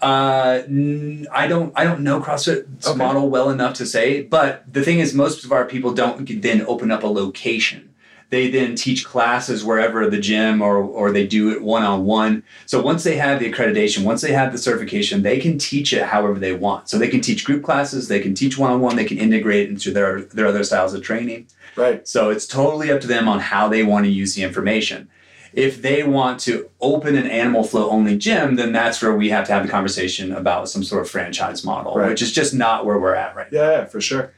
[0.00, 1.72] Uh, n- I don't.
[1.76, 2.98] I don't know CrossFit's Okay.
[2.98, 4.22] model well enough to say.
[4.22, 7.90] But the thing is, most of our people don't then open up a location.
[8.32, 12.42] They then teach classes wherever the gym or or they do it one on one.
[12.64, 16.04] So once they have the accreditation, once they have the certification, they can teach it
[16.04, 16.88] however they want.
[16.88, 19.68] So they can teach group classes, they can teach one on one, they can integrate
[19.68, 21.48] into their their other styles of training.
[21.76, 22.08] Right.
[22.08, 25.10] So it's totally up to them on how they want to use the information.
[25.52, 29.46] If they want to open an animal flow only gym, then that's where we have
[29.48, 32.08] to have the conversation about some sort of franchise model, Right.
[32.08, 33.60] which is just not where we're at right now.
[33.60, 34.32] Yeah, yeah, for sure.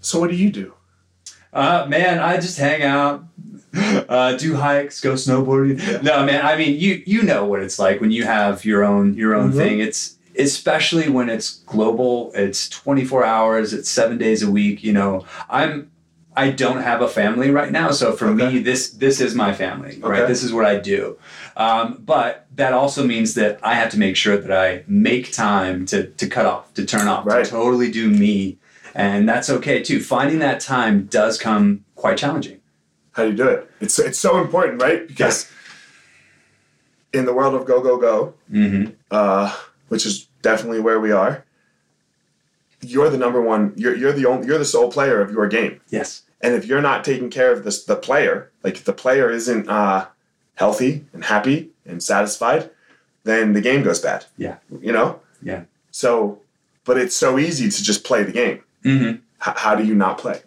[0.00, 0.75] So what do you do?
[1.56, 3.24] Uh, man, I just hang out,
[4.08, 5.78] uh, do hikes, go snowboarding.
[5.80, 6.02] Yeah.
[6.02, 9.14] No, man, I mean, you you know what it's like when you have your own
[9.14, 9.56] your own Mhm.
[9.56, 9.80] thing.
[9.80, 12.30] It's especially when it's global.
[12.34, 13.72] It's 24 hours.
[13.72, 14.84] It's seven days a week.
[14.84, 15.90] You know, I'm
[16.36, 18.52] I don't have a family right now, so for Okay.
[18.52, 20.20] me, this this is my family, right?
[20.20, 20.26] Okay.
[20.30, 21.16] This is what I do.
[21.56, 25.86] Um, but that also means that I have to make sure that I make time
[25.86, 27.42] to to cut off, to turn off, Right.
[27.46, 28.58] to totally do me,
[28.96, 30.00] and that's okay too.
[30.00, 32.60] Finding that time does come quite challenging.
[33.12, 33.70] How do you do it?
[33.80, 35.06] It's it's so important, right?
[35.06, 35.48] Because
[37.12, 38.92] in the world of go go go, Mm-hmm.
[39.10, 39.54] uh,
[39.88, 41.44] which is definitely where we are,
[42.80, 43.72] you're the number one.
[43.76, 44.46] You're you're the only.
[44.46, 45.80] You're the sole player of your game.
[45.88, 46.22] Yes.
[46.42, 49.68] And if you're not taking care of this, the player, like if the player isn't
[49.68, 50.06] uh,
[50.54, 52.70] healthy and happy and satisfied,
[53.24, 54.26] then the game goes bad.
[54.36, 54.56] Yeah.
[54.80, 55.20] You know.
[55.42, 55.62] Yeah.
[55.90, 56.40] So,
[56.84, 58.62] but it's so easy to just play the game.
[58.86, 59.50] Mm-hmm.
[59.50, 60.40] H- how do you not play?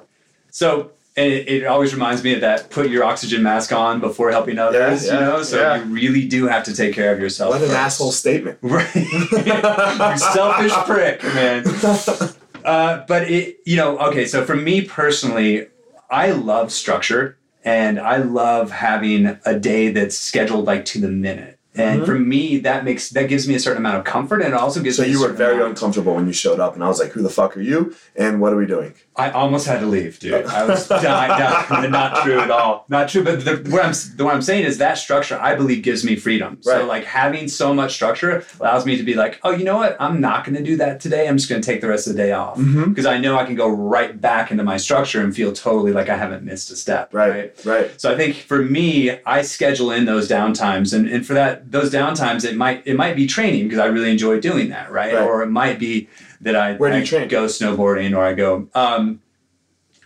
[0.52, 4.32] So and it, it always reminds me of that put your oxygen mask on before
[4.32, 5.44] helping others, yeah, you know?
[5.44, 5.76] So yeah.
[5.76, 7.52] you really do have to take care of yourself.
[7.52, 7.80] What an first.
[7.80, 8.58] asshole statement.
[8.70, 8.96] Right.
[8.96, 11.66] you selfish prick, man.
[12.66, 15.68] Uh, but it, you know, okay, so for me personally,
[16.10, 21.59] I love structure and I love having a day that's scheduled like to the minute.
[21.76, 24.60] And for me, that makes that gives me a certain amount of comfort, and it
[24.60, 25.10] also gives So me.
[25.10, 27.22] a you were very amount- uncomfortable when you showed up, and I was like, "Who
[27.22, 27.96] the fuck are you?
[28.16, 30.46] And what are we doing?" I almost had to leave, dude.
[30.46, 31.82] I was dying.
[31.84, 32.86] No, not true at all.
[32.90, 33.24] Not true.
[33.24, 36.16] But the, what I'm the, what I'm saying is that structure, I believe, gives me
[36.16, 36.58] freedom.
[36.66, 36.80] Right.
[36.80, 39.96] So like having so much structure allows me to be like, oh, you know what?
[40.00, 41.28] I'm not going to do that today.
[41.28, 42.90] I'm just going to take the rest of the day off Mm-hmm.
[42.90, 46.10] because I know I can go right back into my structure and feel totally like
[46.10, 47.14] I haven't missed a step.
[47.14, 48.00] Right, right.
[48.02, 51.92] So I think for me, I schedule in those downtimes, and, and for that those
[51.92, 55.14] downtimes, it might it might be training because I really enjoy doing that, right?
[55.14, 55.24] Right.
[55.24, 56.10] Or it might be
[56.42, 57.28] that I, Where do you I train?
[57.28, 59.22] go snowboarding or I go um,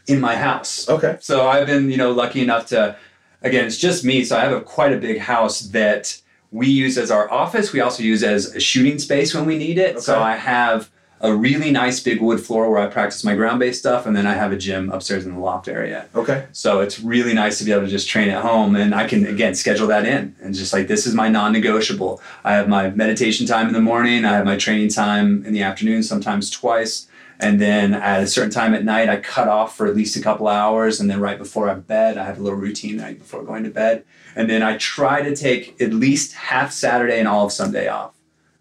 [0.07, 0.89] in my house.
[0.89, 1.17] Okay.
[1.21, 2.95] So I've been you know lucky enough to
[3.41, 6.19] again it's just me, so I have a quite a big house that
[6.51, 7.73] we use as our office.
[7.73, 10.01] We also use as a shooting space when we need it.
[10.01, 10.91] So I have
[11.23, 14.27] a really nice big wood floor where I practice my ground based stuff, and then
[14.27, 16.05] I have a gym upstairs in the loft area.
[16.13, 16.45] Okay.
[16.51, 19.25] So it's really nice to be able to just train at home and I can
[19.25, 22.21] again schedule that in and just like this is my non-negotiable.
[22.43, 25.63] I have my meditation time in the morning, I have my training time in the
[25.63, 27.07] afternoon, sometimes twice.
[27.39, 30.21] And then at a certain time at night, I cut off for at least a
[30.21, 30.99] couple hours.
[30.99, 33.69] And then right before I bed, I have a little routine right before going to
[33.69, 34.03] bed.
[34.35, 38.13] And then I try to take at least half Saturday and all of Sunday off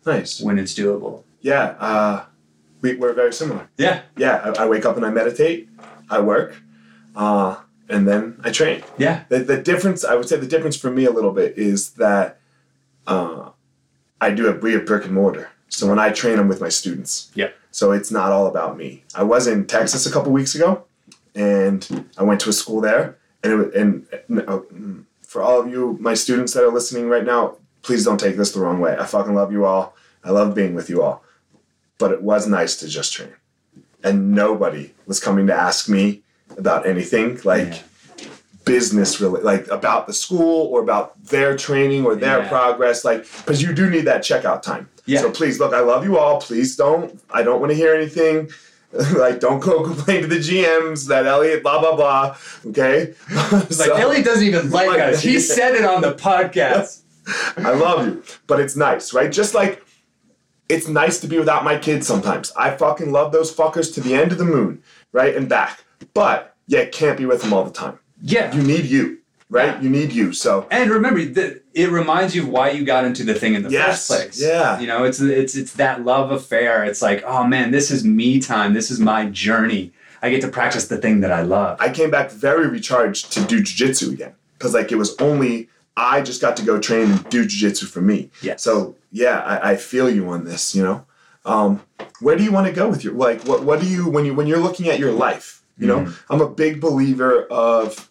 [0.07, 0.41] Nice.
[0.41, 1.23] when it's doable.
[1.41, 1.77] Yeah.
[1.79, 2.25] Uh,
[2.83, 3.69] we, we're very similar.
[3.79, 4.03] Yeah.
[4.17, 4.53] Yeah.
[4.59, 5.69] I, I wake up and I meditate.
[6.11, 6.61] I work,
[7.17, 7.57] uh,
[7.89, 8.83] and then I train.
[8.99, 9.25] Yeah.
[9.31, 12.39] The, the difference, I would say, the difference for me a little bit is that
[13.07, 13.51] uh,
[14.21, 15.49] I do have we have brick and mortar.
[15.69, 17.31] So when I train, I'm with my students.
[17.35, 17.49] Yeah.
[17.71, 19.05] So it's not all about me.
[19.15, 20.85] I was in Texas a couple weeks ago,
[21.35, 25.69] and I went to a school there, and it, and uh, mm, for all of
[25.69, 28.95] you, my students that are listening right now, please don't take this the wrong way.
[28.99, 29.97] I fucking love you all.
[30.23, 31.25] I love being with you all,
[32.03, 33.33] but it was nice to just train,
[34.07, 36.23] and nobody was coming to ask me
[36.59, 37.69] about anything like.
[37.69, 37.83] Yeah.
[38.65, 42.49] Business really like about the school or about their training or their Yeah.
[42.49, 44.89] progress, like because you do need that checkout time.
[45.05, 45.21] Yeah.
[45.23, 46.41] So please look, I love you all.
[46.41, 47.21] Please don't.
[47.39, 48.51] I don't want to hear anything.
[49.25, 52.37] like don't go complain to the GMs that Elliot blah blah blah.
[52.67, 53.15] Okay.
[53.69, 55.21] It's like Ellie doesn't even like Like- us.
[55.23, 57.01] He said it on the podcast.
[57.57, 59.33] I love you, but it's nice, right?
[59.41, 59.85] Just like
[60.69, 62.53] it's nice to be without my kids sometimes.
[62.57, 65.85] I fucking love those fuckers to the end of the moon, right and back.
[66.15, 67.99] But yeah, can't be with them all the time.
[68.23, 68.55] Yeah.
[68.55, 69.19] You need you,
[69.51, 69.75] right?
[69.75, 69.81] Yeah.
[69.81, 70.33] You need you.
[70.33, 73.63] So And remember that it reminds you of why you got into the thing in
[73.63, 74.41] the Yes, first place.
[74.43, 74.79] yeah.
[74.81, 76.85] You know, it's it's it's that love affair.
[76.85, 78.75] It's like, oh man, this is me time.
[78.75, 79.93] This is my journey.
[80.23, 81.79] I get to practice the thing that I love.
[81.81, 86.23] I came back very recharged to do jujitsu again because like it was only I
[86.23, 88.31] just got to go train and do jujitsu for me.
[88.43, 88.63] Yes.
[88.63, 90.75] So yeah, I, I feel you on this.
[90.75, 91.05] You know,
[91.45, 91.83] um,
[92.21, 94.35] where do you want to go with your like what what do you when you
[94.35, 95.63] when you're looking at your life?
[95.79, 96.33] You know, Mm-hmm.
[96.33, 98.09] I'm a big believer of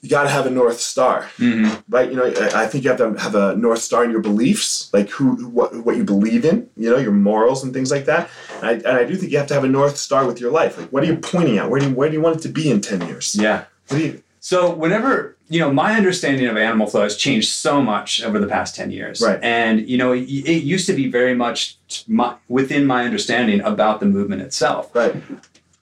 [0.00, 1.82] you got to have a north star, Mhm.
[1.88, 2.10] right?
[2.10, 4.90] You know, I, I think you have to have a north star in your beliefs,
[4.92, 6.68] like who what what you believe in.
[6.76, 8.28] You know, your morals and things like that.
[8.60, 10.50] And I, and I do think you have to have a north star with your
[10.50, 10.76] life.
[10.76, 11.70] Like, what are you pointing at?
[11.70, 13.34] Where do you where do you want it to be in ten years?
[13.34, 13.64] Yeah.
[13.88, 14.22] What do you?
[14.40, 18.46] So whenever you know, my understanding of animal flow has changed so much over the
[18.46, 19.20] past ten years.
[19.20, 19.38] Right.
[19.42, 21.76] And you know, it, it used to be very much
[22.08, 24.94] my, within my understanding about the movement itself.
[24.94, 25.14] Right.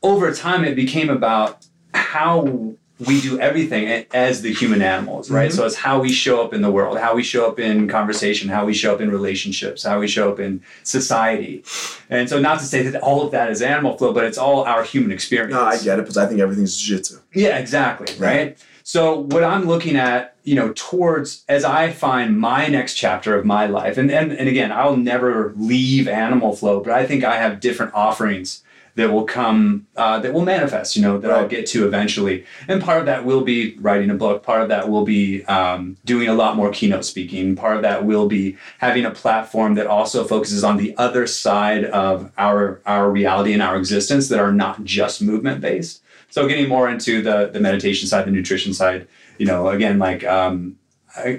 [0.03, 5.57] over time it became about how we do everything as the human animals right Mm-hmm.
[5.57, 8.48] so it's how we show up in the world how we show up in conversation
[8.48, 11.64] how we show up in relationships how we show up in society
[12.11, 14.62] and so not to say that all of that is animal flow but it's all
[14.64, 17.18] our human experience No, I get it, because I think everything's jiu-jitsu.
[17.35, 18.57] yeah, exactly, right?
[18.85, 23.44] So what I'm looking at, you know, towards as I find my next chapter of
[23.46, 27.37] my life, and and, and again, I'll never leave animal flow, but I think I
[27.37, 28.62] have different offerings
[28.94, 32.44] that will come uh, that will manifest, you know, that I'll get to eventually.
[32.68, 34.42] And part of that will be writing a book.
[34.42, 37.57] Part of that will be um, doing a lot more keynote speaking.
[37.57, 41.85] Part of that will be having a platform that also focuses on the other side
[41.85, 46.02] of our our reality and our existence that are not just movement based.
[46.28, 50.22] So getting more into the the meditation side, the nutrition side, you know, again, like
[50.24, 50.76] um,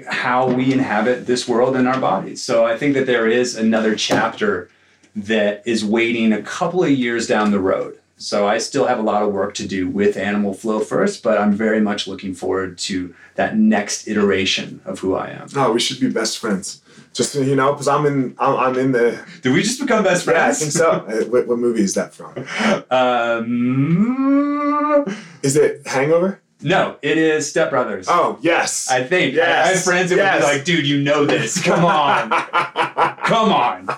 [0.08, 2.42] how we inhabit this world and our bodies.
[2.42, 4.70] So I think that there is another chapter
[5.16, 7.98] that is waiting a couple of years down the road.
[8.16, 11.36] So I still have a lot of work to do with Animal Flow first, but
[11.36, 15.48] I'm very much looking forward to that next iteration of who I am.
[15.54, 16.80] No, we should be best friends.
[17.12, 19.20] Just so you know, because I'm in, I'm, I'm in the.
[19.42, 20.58] Did we just become best Yeah, I friends?
[20.60, 20.90] think so.
[21.08, 22.34] Uh, what, what movie is that from?
[23.84, 25.04] Um,
[25.42, 26.40] Is it Hangover?
[26.62, 28.06] no, it is Step Brothers.
[28.08, 28.90] Oh yes.
[28.90, 29.34] I think.
[29.34, 29.66] Yes.
[29.66, 31.62] I, I have friends that would be like, dude, you know this.
[31.62, 32.30] Come on.
[33.26, 33.88] Come on.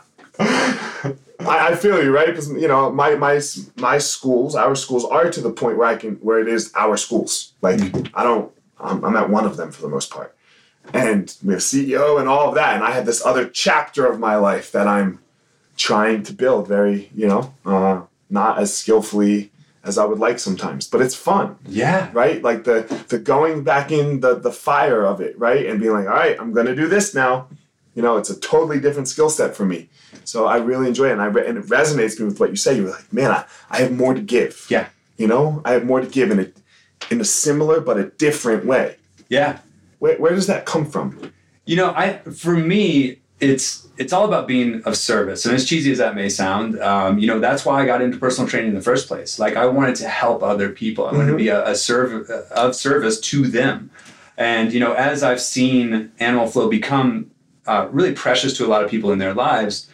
[1.40, 2.26] I, I feel you, right?
[2.28, 3.40] Because you know, my my
[3.76, 6.96] my schools, our schools, are to the point where I can, where it is our
[6.96, 7.52] schools.
[7.62, 8.16] Like Mm-hmm.
[8.16, 10.34] I don't, I'm, I'm at one of them for the most part,
[10.92, 12.74] and we have CEO and all of that.
[12.74, 15.20] And I have this other chapter of my life that I'm
[15.76, 19.50] trying to build very, you know, uh, not as skillfully
[19.84, 21.56] as I would like sometimes, but it's fun.
[21.66, 22.10] Yeah.
[22.12, 22.42] Right?
[22.42, 25.66] Like the the going back in the the fire of it, right?
[25.66, 27.48] And being like, all right, I'm gonna do this now.
[27.96, 29.88] You know, it's a totally different skill set for me.
[30.24, 32.56] So I really enjoy it, and I re- and it resonates me with what you
[32.56, 32.76] say.
[32.76, 34.66] You're like, man, I, I have more to give.
[34.68, 34.88] Yeah.
[35.16, 36.46] You know, I have more to give in a
[37.10, 38.96] in a similar but a different way.
[39.30, 39.60] Yeah.
[39.98, 41.32] Where, where does that come from?
[41.64, 45.46] You know, I for me, it's it's all about being of service.
[45.46, 48.18] And as cheesy as that may sound, um, you know, that's why I got into
[48.18, 49.38] personal training in the first place.
[49.38, 51.06] Like I wanted to help other people.
[51.06, 53.90] I wanted to be a, a serv- of service to them.
[54.36, 57.30] And you know, as I've seen Animal Flow become
[57.66, 59.88] uh, really precious to a lot of people in their lives,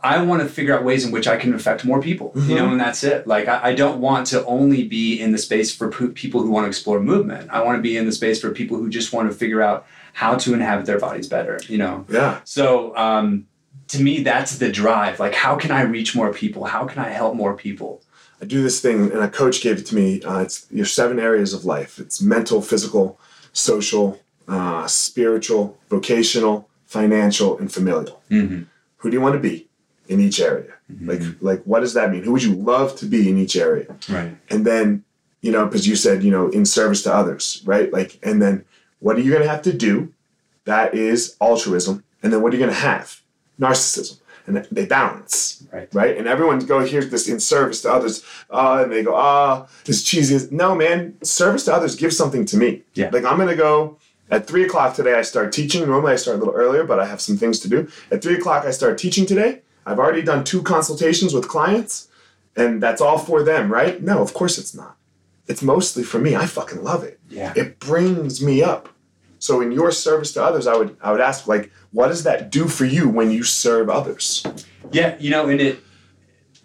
[0.00, 2.68] I want to figure out ways in which I can affect more people, you know,
[2.70, 3.26] and that's it.
[3.26, 6.50] Like, I, I don't want to only be in the space for p- people who
[6.50, 7.50] want to explore movement.
[7.50, 9.86] I want to be in the space for people who just want to figure out
[10.12, 12.04] how to inhabit their bodies better, you know?
[12.08, 12.40] Yeah.
[12.44, 13.46] So, um,
[13.88, 15.18] to me, that's the drive.
[15.18, 16.64] Like, how can I reach more people?
[16.64, 18.02] How can I help more people?
[18.40, 20.22] I do this thing, and a coach gave it to me.
[20.22, 21.98] Uh, it's your seven areas of life.
[21.98, 23.18] It's mental, physical,
[23.52, 28.22] social, uh, spiritual, vocational, financial, and familial.
[28.30, 28.62] Mm-hmm.
[28.98, 29.68] Who do you want to be
[30.08, 30.72] in each area?
[31.00, 32.22] Like, like what does that mean?
[32.22, 33.94] Who would you love to be in each area?
[34.08, 34.36] Right.
[34.50, 35.04] And then,
[35.42, 37.92] you know, because you said, you know, in service to others, right?
[37.92, 38.64] Like, and then
[39.00, 40.12] what are you going to have to do?
[40.64, 42.04] That is altruism.
[42.22, 43.20] And then what are you going to have?
[43.60, 44.20] Narcissism.
[44.46, 45.88] And they balance, Right.
[45.92, 46.16] right?
[46.16, 50.04] And everyone go here's this in service to others, uh, and they go, ah, this
[50.04, 50.46] cheesy.
[50.52, 52.82] No, man, service to others gives something to me.
[52.94, 53.10] Yeah.
[53.12, 53.98] Like I'm gonna go
[54.30, 55.14] at three o'clock today.
[55.14, 55.86] I start teaching.
[55.86, 57.88] Normally I start a little earlier, but I have some things to do.
[58.10, 59.62] At three o'clock I start teaching today.
[59.84, 62.08] I've already done two consultations with clients,
[62.56, 64.02] and that's all for them, right?
[64.02, 64.96] No, of course it's not.
[65.46, 66.34] It's mostly for me.
[66.34, 67.20] I fucking love it.
[67.28, 67.52] Yeah.
[67.54, 68.88] It brings me up.
[69.38, 72.50] So in your service to others, I would I would ask like, what does that
[72.50, 74.44] do for you when you serve others?
[74.90, 75.80] Yeah, you know, and it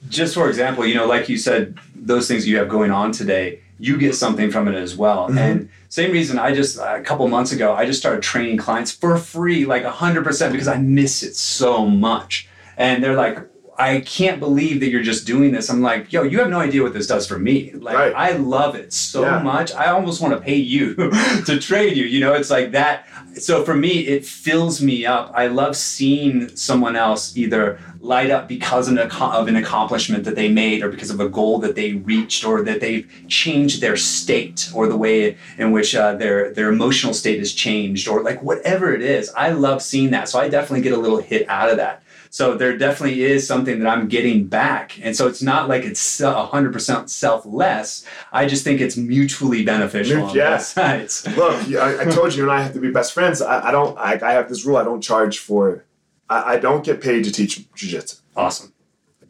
[0.10, 3.62] just for example, you know, like you said, those things you have going on today,
[3.78, 5.28] you get something from it as well.
[5.28, 5.38] Mm-hmm.
[5.38, 8.92] And same reason, I just uh, a couple months ago, I just started training clients
[8.92, 12.48] for free, like hundred percent, because I miss it so much.
[12.78, 13.40] And they're like,
[13.78, 15.70] I can't believe that you're just doing this.
[15.70, 17.72] I'm like, yo, you have no idea what this does for me.
[17.74, 18.14] Like, Right.
[18.16, 19.42] I love it so Yeah.
[19.42, 19.74] much.
[19.74, 20.94] I almost want to pay you
[21.46, 22.06] to trade you.
[22.06, 23.06] You know, it's like that.
[23.40, 25.32] So for me, it fills me up.
[25.34, 30.36] I love seeing someone else either light up because of an, of an accomplishment that
[30.36, 33.96] they made or because of a goal that they reached or that they've changed their
[33.96, 38.42] state or the way in which uh, their their emotional state has changed or like
[38.44, 39.32] whatever it is.
[39.38, 40.28] I love seeing that.
[40.30, 42.04] So I definitely get a little hit out of that.
[42.34, 44.98] So there definitely is something that I'm getting back.
[45.04, 48.06] And so it's not like it's a 100% selfless.
[48.32, 50.52] I just think it's mutually beneficial on Yeah.
[50.56, 51.28] both sides.
[51.36, 53.42] Look, I, I told you, and I have to be best friends.
[53.42, 53.98] I, I don't.
[53.98, 54.78] I, I have this rule.
[54.78, 55.84] I don't charge for.
[56.30, 58.22] I, I don't get paid to teach jujitsu.
[58.34, 58.72] Awesome.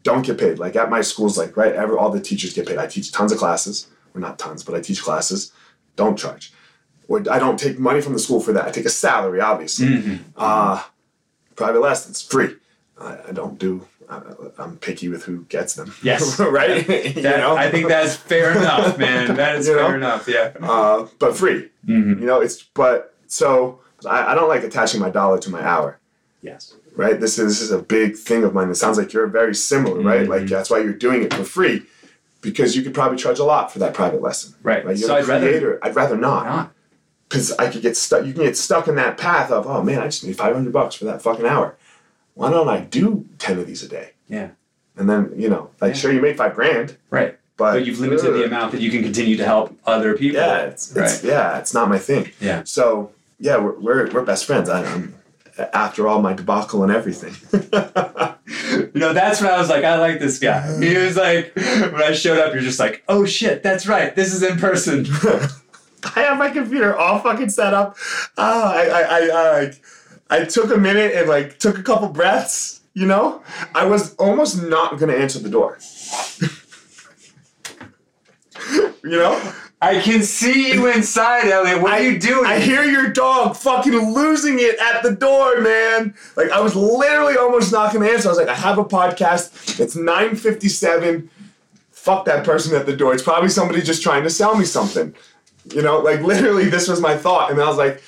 [0.04, 0.60] Don't get paid.
[0.60, 2.78] Like at my schools, like right, every all the teachers get paid.
[2.78, 5.52] I teach tons of classes, or not tons, but I teach classes.
[5.96, 6.52] Don't charge,
[7.08, 8.64] or I don't take money from the school for that.
[8.64, 10.20] I take a salary, obviously.
[10.36, 10.82] Uh,
[11.56, 12.54] private lessons free.
[13.00, 13.86] I, I don't do.
[14.08, 14.20] I,
[14.58, 15.92] I'm picky with who gets them.
[16.02, 16.38] Yes.
[16.40, 16.86] right.
[17.16, 17.56] you know?
[17.56, 19.34] I think that's fair enough, man.
[19.36, 19.86] That is You know?
[19.86, 20.28] fair enough.
[20.28, 20.52] Yeah.
[20.60, 21.70] uh, but free.
[21.86, 22.20] Mhm.
[22.20, 25.98] You know, it's but so I, I don't like attaching my dollar to my hour.
[26.42, 26.74] Yes.
[26.96, 27.18] right?
[27.20, 28.68] This is, this is a big thing of mine.
[28.68, 30.28] It sounds like you're very similar, right?
[30.28, 31.84] Like that's why you're doing it for free,
[32.40, 34.54] because you could probably charge a lot for that private lesson.
[34.62, 34.84] Right.
[34.84, 34.96] Right?
[34.98, 35.78] You're So I'd rather.
[35.84, 36.72] I'd rather not, not.
[37.28, 38.26] because I could get stuck.
[38.26, 40.72] You can get stuck in that path of, oh man, I just need five hundred
[40.72, 41.76] bucks for that fucking hour.
[42.34, 44.10] Why don't I do ten of these a day?
[44.28, 44.50] Yeah.
[44.96, 46.00] And then you know, like Yeah.
[46.00, 47.38] sure, you made five grand, Right.
[47.56, 50.40] but, But you've limited the amount that you can continue to help other people.
[50.40, 52.30] Yeah, it's, it's yeah, it's not my thing.
[52.40, 52.62] Yeah.
[52.64, 54.68] So yeah, we're we're, we're best friends.
[54.68, 55.14] I, I'm
[55.74, 57.34] after all my debacle and everything.
[58.72, 60.78] You know, that's when I was like, I like this guy.
[60.82, 64.14] He was like, when I showed up, you're just like, oh shit, that's right.
[64.14, 65.06] This is in person.
[66.16, 67.96] I have my computer all fucking set up.
[68.36, 69.82] Oh, I, I, I, I, like,
[70.32, 72.80] I took a minute and like took a couple breaths.
[72.94, 73.42] You know,
[73.74, 75.78] I was almost not gonna answer the door.
[79.04, 81.82] you know, I can see you inside, Elliot.
[81.82, 82.46] What are you doing?
[82.46, 86.14] I hear your dog fucking losing it at the door, man.
[86.34, 88.28] Like I was literally almost not gonna answer.
[88.28, 89.78] I was like, I have a podcast.
[89.80, 91.28] It's nine fifty seven.
[91.90, 93.12] Fuck that person at the door.
[93.12, 95.14] It's probably somebody just trying to sell me something.
[95.74, 98.02] You know, like literally, this was my thought, and I was like,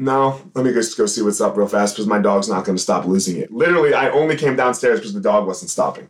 [0.00, 2.74] no, let me just go see what's up real fast because my dog's not going
[2.76, 3.52] to stop losing it.
[3.52, 6.08] Literally, I only came downstairs because the dog wasn't stopping.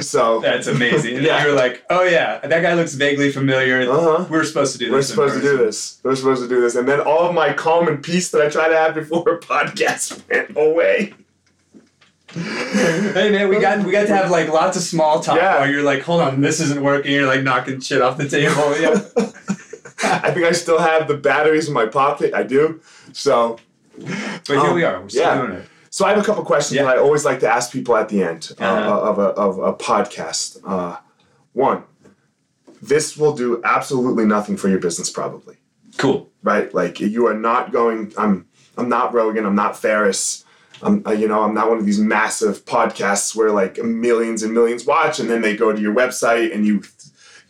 [0.00, 1.14] So That's amazing.
[1.18, 1.40] And Yeah.
[1.44, 3.88] you were like, oh yeah, that guy looks vaguely familiar.
[3.88, 4.26] Uh-huh.
[4.28, 4.92] We're supposed to do this.
[4.92, 6.00] we're supposed to do this.
[6.02, 6.74] We're supposed to do this.
[6.74, 9.38] And then all of my calm and peace that I try to have before a
[9.54, 11.14] podcast went away.
[12.34, 15.60] Hey man, we got we got to have like lots of small talk Yeah.
[15.60, 17.12] while you're like, hold on, this isn't working.
[17.12, 18.76] You're like knocking shit off the table.
[18.80, 19.00] Yeah.
[20.04, 22.34] I think I still have the batteries in my pocket.
[22.34, 22.80] I do.
[23.12, 23.58] So
[23.98, 24.08] But
[24.48, 25.00] here Um, we are.
[25.00, 25.46] We're still yeah.
[25.46, 25.64] doing it.
[25.90, 26.84] So I have a couple questions Yeah.
[26.84, 29.00] that I always like to ask people at the end uh, Uh-huh.
[29.10, 30.58] of, a, of a podcast.
[30.66, 30.96] Uh,
[31.52, 31.82] one,
[32.80, 35.56] this will do absolutely nothing for your business, probably,
[35.98, 36.30] Cool.
[36.42, 36.72] right?
[36.74, 38.12] Like you are not going.
[38.16, 38.46] I'm
[38.78, 39.44] I'm not Rogan.
[39.44, 40.44] I'm not Ferriss.
[40.82, 44.52] I'm uh, you know I'm not one of these massive podcasts where like millions and
[44.54, 46.82] millions watch, and then they go to your website and you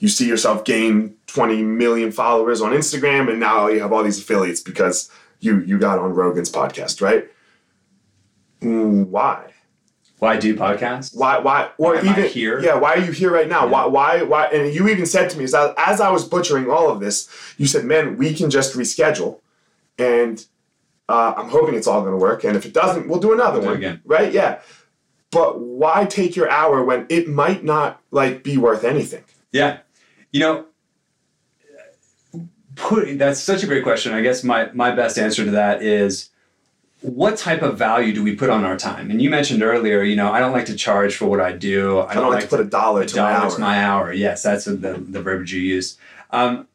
[0.00, 4.18] you see yourself gain 20 million followers on Instagram, and now you have all these
[4.18, 5.08] affiliates because
[5.42, 7.28] you you got on Rogan's podcast, right?
[8.60, 9.52] Why?
[10.18, 11.16] Why do podcasts?
[11.16, 11.38] Why?
[11.38, 11.70] Why?
[11.78, 12.60] Or Why am even here?
[12.60, 12.76] Yeah.
[12.76, 13.66] Why are you here right now?
[13.66, 13.86] Why?
[13.86, 14.22] Why?
[14.22, 14.46] Why?
[14.46, 17.28] And you even said to me as I, as I was butchering all of this,
[17.58, 19.40] you said, "Man, we can just reschedule,"
[19.98, 20.44] and
[21.08, 22.44] uh, I'm hoping it's all going to work.
[22.44, 23.76] And if it doesn't, we'll do another We'll do one.
[23.78, 24.00] again.
[24.04, 24.32] Right?
[24.32, 24.60] Yeah.
[25.32, 29.24] But why take your hour when it might not like be worth anything?
[29.50, 29.78] Yeah.
[30.30, 30.66] You know,
[32.76, 34.12] put that's such a great question.
[34.12, 36.30] I guess my my best answer to that is
[37.02, 39.10] what type of value do we put on our time?
[39.10, 41.98] And you mentioned earlier, you know, I don't like to charge for what I do.
[41.98, 43.50] I I don't like to put a dollar a to my dollar hour.
[43.50, 44.12] to my hour.
[44.12, 45.98] Yes, that's the, the verbiage you use.
[46.30, 46.68] Um,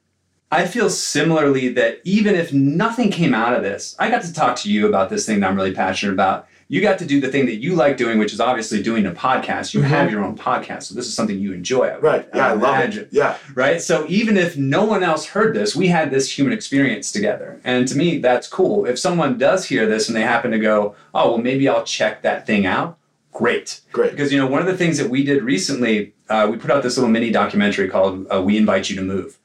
[0.51, 4.55] I feel similarly that even if nothing came out of this, I got to talk
[4.57, 6.47] to you about this thing that I'm really passionate about.
[6.69, 9.11] You got to do the thing that you like doing, which is obviously doing a
[9.11, 9.73] podcast.
[9.73, 11.87] You have your own podcast, so this is something you enjoy.
[11.87, 12.05] I Mm-hmm.
[12.05, 12.29] right?
[12.33, 13.09] Yeah, I, love imagine it.
[13.11, 13.37] Yeah.
[13.55, 13.81] right?
[13.81, 17.61] So even if no one else heard this, we had this human experience together.
[17.63, 18.85] And to me, that's cool.
[18.85, 22.21] If someone does hear this and they happen to go, oh, well, maybe I'll check
[22.23, 22.97] that thing out,
[23.31, 23.81] great.
[23.93, 24.11] Great.
[24.11, 26.83] Because, you know, one of the things that we did recently, uh, we put out
[26.83, 29.37] this little mini documentary called uh, We Invite You to Move.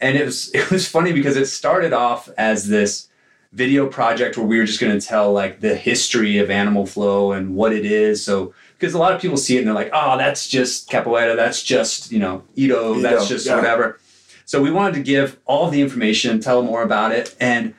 [0.00, 3.08] And it was, it was funny because it started off as this
[3.52, 7.32] video project where we were just going to tell like the history of animal flow
[7.32, 8.24] and what it is.
[8.24, 11.36] So, because a lot of people see it and they're like, oh, that's just capoeira,
[11.36, 13.56] that's just, you know, Ido, Ido, that's just yeah.
[13.56, 13.98] whatever.
[14.46, 17.36] So we wanted to give all the information, tell more about it.
[17.40, 17.74] And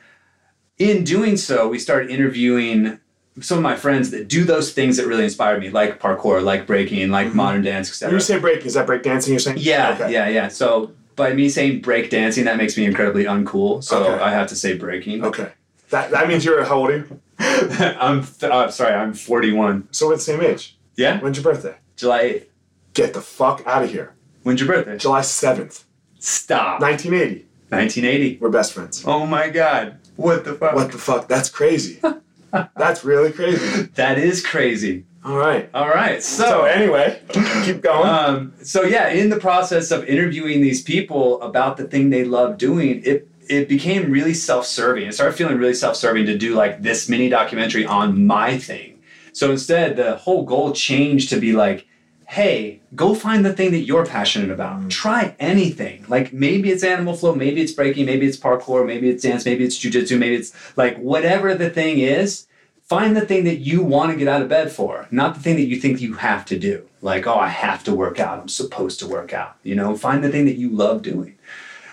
[0.78, 2.98] in doing so, we started interviewing
[3.40, 6.66] some of my friends that do those things that really inspire me, like parkour, like
[6.66, 7.36] breaking, like mm-hmm.
[7.36, 8.14] modern dance, etc.
[8.14, 9.32] you say break, is that break dancing?
[9.32, 9.58] You're saying?
[9.60, 10.12] Yeah, Okay.
[10.12, 10.48] yeah, yeah.
[10.48, 13.82] So by me saying break dancing, that makes me incredibly uncool.
[13.82, 14.22] So Okay.
[14.22, 15.24] I have to say breaking.
[15.24, 15.52] Okay.
[15.92, 17.20] That that means you're how old are you?
[17.38, 19.88] I'm th- uh, sorry, I'm 41.
[19.92, 20.76] So we're the same age.
[20.96, 21.76] Yeah, When's your birthday?
[21.96, 22.46] July 8th.
[22.94, 24.14] Get the fuck out of here.
[24.42, 24.96] When's your birthday?
[24.98, 25.84] July 7th,
[26.18, 26.80] Stop.
[26.80, 27.46] 1980.
[27.70, 28.38] 1980.
[28.40, 29.04] We're best friends.
[29.06, 29.98] Oh my God.
[30.16, 30.74] What the fuck?
[30.74, 31.28] What the fuck?
[31.28, 32.00] That's crazy.
[32.76, 33.82] That's really crazy.
[33.94, 35.04] That is crazy.
[35.24, 35.70] All right.
[35.72, 36.22] All right.
[36.22, 37.20] So anyway,
[37.64, 38.08] keep going.
[38.08, 42.58] um, so yeah, in the process of interviewing these people about the thing they love
[42.58, 45.06] doing, it it became really self-serving.
[45.06, 49.00] It started feeling really self-serving to do like this mini documentary on my thing.
[49.32, 51.86] So instead, the whole goal changed to be like,
[52.26, 54.80] hey, go find the thing that you're passionate about.
[54.80, 54.90] Mm.
[54.90, 56.06] Try anything.
[56.08, 59.64] Like maybe it's animal flow, maybe it's breaking, maybe it's parkour, maybe it's dance, maybe
[59.64, 62.46] it's jujitsu, maybe it's like whatever the thing is.
[62.84, 65.56] Find the thing that you want to get out of bed for, not the thing
[65.56, 66.86] that you think you have to do.
[67.00, 68.38] Like, oh, I have to work out.
[68.38, 69.56] I'm supposed to work out.
[69.62, 71.38] You know, find the thing that you love doing.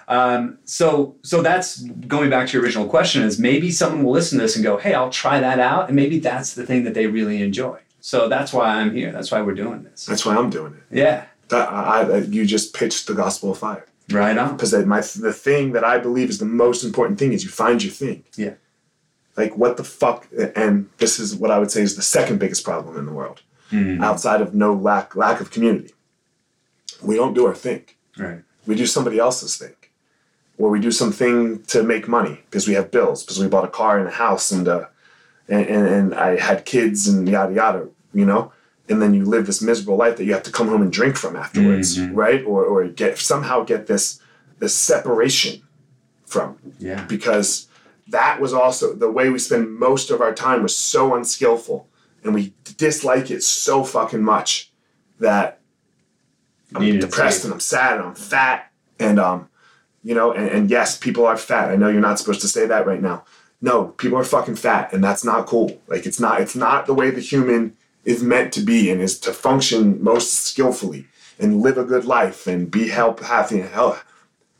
[0.09, 3.21] Um, so, so that's going back to your original question.
[3.23, 5.95] Is maybe someone will listen to this and go, "Hey, I'll try that out," and
[5.95, 7.79] maybe that's the thing that they really enjoy.
[8.01, 9.11] So that's why I'm here.
[9.11, 10.05] That's why we're doing this.
[10.05, 10.83] That's why I'm doing it.
[10.97, 13.85] Yeah, That, I, I, you just pitched the gospel of fire.
[14.11, 14.55] right on.
[14.55, 17.83] Because my the thing that I believe is the most important thing is you find
[17.83, 18.23] your thing.
[18.35, 18.53] Yeah.
[19.37, 20.27] Like what the fuck?
[20.55, 23.41] And this is what I would say is the second biggest problem in the world,
[23.71, 24.01] Mhm.
[24.03, 25.93] outside of no lack lack of community.
[27.03, 27.83] We don't do our thing.
[28.17, 28.41] Right.
[28.65, 29.75] We do somebody else's thing,
[30.59, 33.69] or we do something to make money because we have bills because we bought a
[33.69, 34.85] car and a house and uh,
[35.47, 37.87] and, and and I had kids and yada yada.
[38.13, 38.51] You know.
[38.89, 41.15] And then you live this miserable life that you have to come home and drink
[41.15, 42.15] from afterwards, Mhm.
[42.15, 42.43] right?
[42.43, 44.19] Or, or get somehow get this
[44.59, 45.61] this separation
[46.25, 47.05] from Yeah.
[47.05, 47.67] because
[48.07, 51.87] that was also the way we spend most of our time was so unskillful
[52.23, 54.71] and we dislike it so fucking much
[55.19, 55.59] that
[56.75, 59.49] I'm Needed depressed and I'm sad and I'm fat and um
[60.03, 61.69] you know and, and yes people are fat.
[61.69, 63.23] I know you're not supposed to say that right now.
[63.61, 65.81] No people are fucking fat and that's not cool.
[65.87, 67.75] Like it's not it's not the way the human
[68.05, 71.05] is meant to be and is to function most skillfully
[71.37, 74.03] and live a good life and be help happy and health,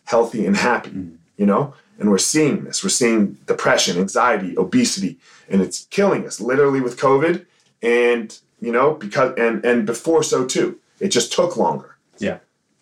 [0.06, 1.16] healthy and happy mm-hmm.
[1.38, 1.74] you know?
[1.98, 2.82] And we're seeing this.
[2.82, 5.18] We're seeing depression anxiety obesity
[5.50, 7.46] and it's killing us literally with covid
[7.82, 10.80] and you know because and and before so too.
[11.00, 11.96] It just took longer.
[12.18, 12.40] Yeah.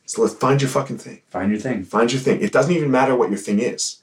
[0.08, 1.22] So let's find your fucking thing.
[1.28, 1.84] Find your thing.
[1.84, 2.41] Find your thing.
[2.41, 4.01] It doesn't even matter what your thing is.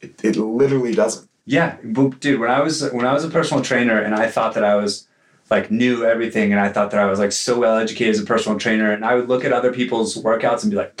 [0.00, 1.28] It, it literally doesn't.
[1.44, 4.54] Yeah, but dude, when I was when I was a personal trainer and I thought
[4.54, 5.08] that I was
[5.50, 8.24] like knew everything and I thought that I was like so well educated as a
[8.24, 10.98] personal trainer and I would look at other people's workouts and be like,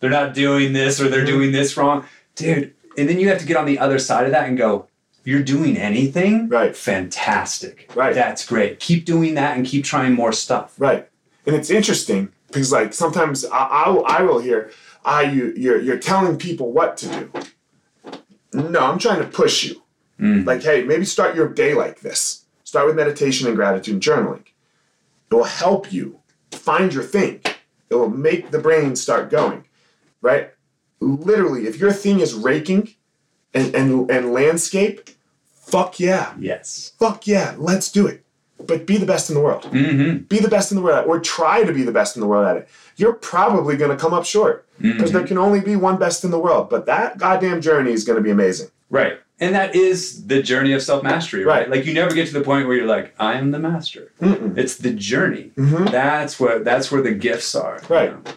[0.00, 1.26] they're not doing this or they're mm-hmm.
[1.26, 2.74] doing this wrong, dude.
[2.96, 4.88] And then you have to get on the other side of that and go,
[5.24, 6.74] you're doing anything, Right.
[6.74, 8.14] Fantastic, Right.
[8.14, 8.80] That's great.
[8.80, 10.74] Keep doing that and keep trying more stuff.
[10.78, 11.08] Right.
[11.44, 14.70] And it's interesting because like sometimes I, I, will- I will hear,
[15.04, 18.20] ah, you, you're, you're telling people what to do.
[18.52, 19.82] No, I'm trying to push you.
[20.46, 22.44] Like, hey, maybe start your day like this.
[22.64, 24.44] Start with meditation and gratitude and journaling.
[25.30, 26.20] It will help you
[26.52, 27.40] find your thing.
[27.90, 29.64] It will make the brain start going,
[30.22, 30.52] right?
[31.00, 32.94] Literally, if your thing is raking
[33.52, 35.10] and, and, and landscape,
[35.52, 36.32] fuck yeah.
[36.38, 36.92] Yes.
[36.98, 38.24] Fuck yeah, let's do it.
[38.64, 39.64] But be the best in the world.
[39.64, 40.18] Mm-hmm.
[40.24, 42.20] Be the best in the world at it, or try to be the best in
[42.20, 42.68] the world at it.
[42.96, 46.30] You're probably going to come up short because there can only be one best in
[46.30, 46.70] the world.
[46.70, 48.68] But that goddamn journey is going to be amazing.
[48.88, 49.20] Right.
[49.38, 51.60] And that is the journey of self mastery, right?
[51.60, 51.70] Right.
[51.70, 54.12] Like you never get to the point where you're like, I am the master.
[54.22, 54.56] Mm-mm.
[54.56, 55.52] It's the journey.
[55.58, 55.90] Mhm.
[55.90, 57.78] That's what that's where the gifts are.
[57.88, 58.12] you Right.
[58.24, 58.32] know?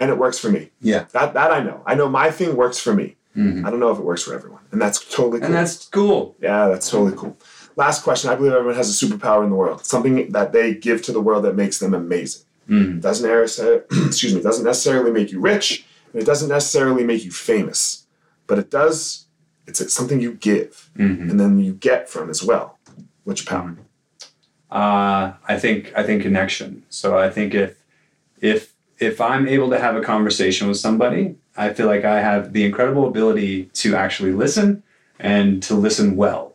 [0.00, 0.70] And it works for me.
[0.80, 1.04] Yeah.
[1.12, 1.82] That that I know.
[1.84, 3.16] I know my thing works for me.
[3.36, 3.66] Mhm.
[3.66, 5.46] I don't know if it works for everyone, and that's totally cool.
[5.46, 6.36] And that's cool.
[6.40, 7.36] yeah, that's totally cool.
[7.76, 8.30] Last question.
[8.30, 11.20] I believe everyone has a superpower in the world, something that they give to the
[11.20, 12.42] world that makes them amazing.
[12.70, 13.00] Mhm.
[13.02, 17.32] doesn't necessarily, excuse me, doesn't necessarily make you rich, and it doesn't necessarily make you
[17.32, 18.06] famous,
[18.46, 19.26] but it does.
[19.66, 21.28] It's something you give, Mhm.
[21.30, 22.78] and then you get from as well.
[23.24, 23.74] What's your power?
[24.70, 26.84] Uh, I think I think connection.
[26.88, 27.74] So I think if
[28.40, 32.52] if if I'm able to have a conversation with somebody, I feel like I have
[32.52, 34.82] the incredible ability to actually listen
[35.18, 36.51] and to listen well.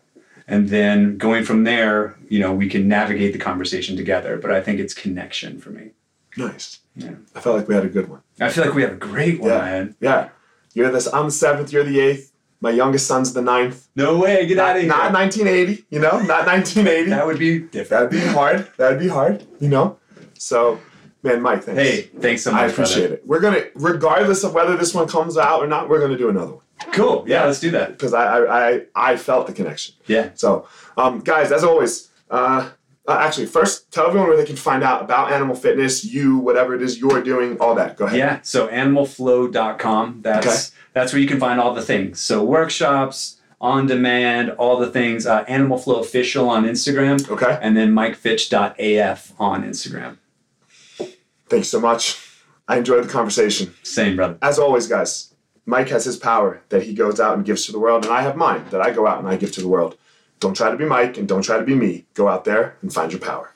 [0.47, 4.37] And then going from there, you know, we can navigate the conversation together.
[4.37, 5.91] But I think it's connection for me.
[6.37, 6.79] Nice.
[6.95, 7.15] Yeah.
[7.35, 8.21] I felt like we had a good one.
[8.39, 9.57] I feel like we have a great one, Yeah.
[9.59, 9.95] man.
[9.99, 10.29] Yeah.
[10.73, 11.11] You're this.
[11.11, 11.71] I'm the seventh.
[11.73, 12.31] You're the eighth.
[12.61, 13.87] My youngest son's the ninth.
[13.95, 14.89] No way, get out of here.
[14.89, 15.85] not 1980.
[15.91, 17.09] You know, not 1980.
[17.11, 18.09] that would be different.
[18.11, 18.67] That'd be hard.
[18.77, 19.45] That'd be hard.
[19.59, 19.97] You know.
[20.39, 20.79] So,
[21.23, 21.81] man, Mike, thanks.
[21.81, 22.61] Hey, thanks so much.
[22.61, 23.23] I appreciate it.
[23.27, 26.53] We're gonna, regardless of whether this one comes out or not, we're gonna do another
[26.53, 26.63] one.
[26.91, 27.23] Cool.
[27.27, 27.91] Yeah, let's do that.
[27.91, 29.95] because I, I, I, I felt the connection.
[30.07, 30.29] Yeah.
[30.35, 30.67] So,
[30.97, 32.69] um, guys, as always, uh,
[33.07, 36.75] uh, actually, first tell everyone where they can find out about animal fitness, you, whatever
[36.75, 37.97] it is you're doing, all that.
[37.97, 38.17] Go ahead.
[38.19, 40.19] Yeah, so animalflow.com.
[40.21, 40.77] That's Okay.
[40.93, 42.19] that's where you can find all the things.
[42.19, 45.25] So workshops, on demand, all the things.
[45.25, 47.57] Uh, Animal Flow official on Instagram, Okay.
[47.61, 50.17] and then MikeFitch.af on Instagram.
[51.49, 52.21] Thanks so much.
[52.67, 53.73] I enjoyed the conversation.
[53.83, 54.37] Same, brother.
[54.41, 55.33] As always, guys,
[55.69, 58.21] Mike has his power that he goes out and gives to the world, and I
[58.21, 59.97] have mine that I go out and I give to the world.
[60.39, 62.05] Don't try to be Mike and don't try to be me.
[62.13, 63.51] Go out there and find your power.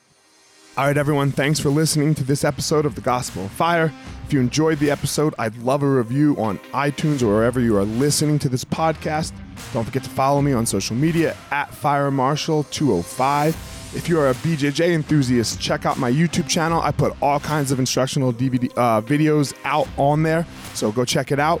[0.76, 3.90] All right, everyone, thanks for listening to this episode of The Gospel of Fire.
[4.26, 7.84] If you enjoyed the episode, I'd love a review on iTunes or wherever you are
[7.84, 9.32] listening to this podcast.
[9.72, 13.48] Don't forget to follow me on social media at FireMarshal205.
[13.94, 16.80] If you are a BJJ enthusiast, check out my YouTube channel.
[16.80, 21.30] I put all kinds of instructional DVD uh, videos out on there, so go check
[21.30, 21.60] it out.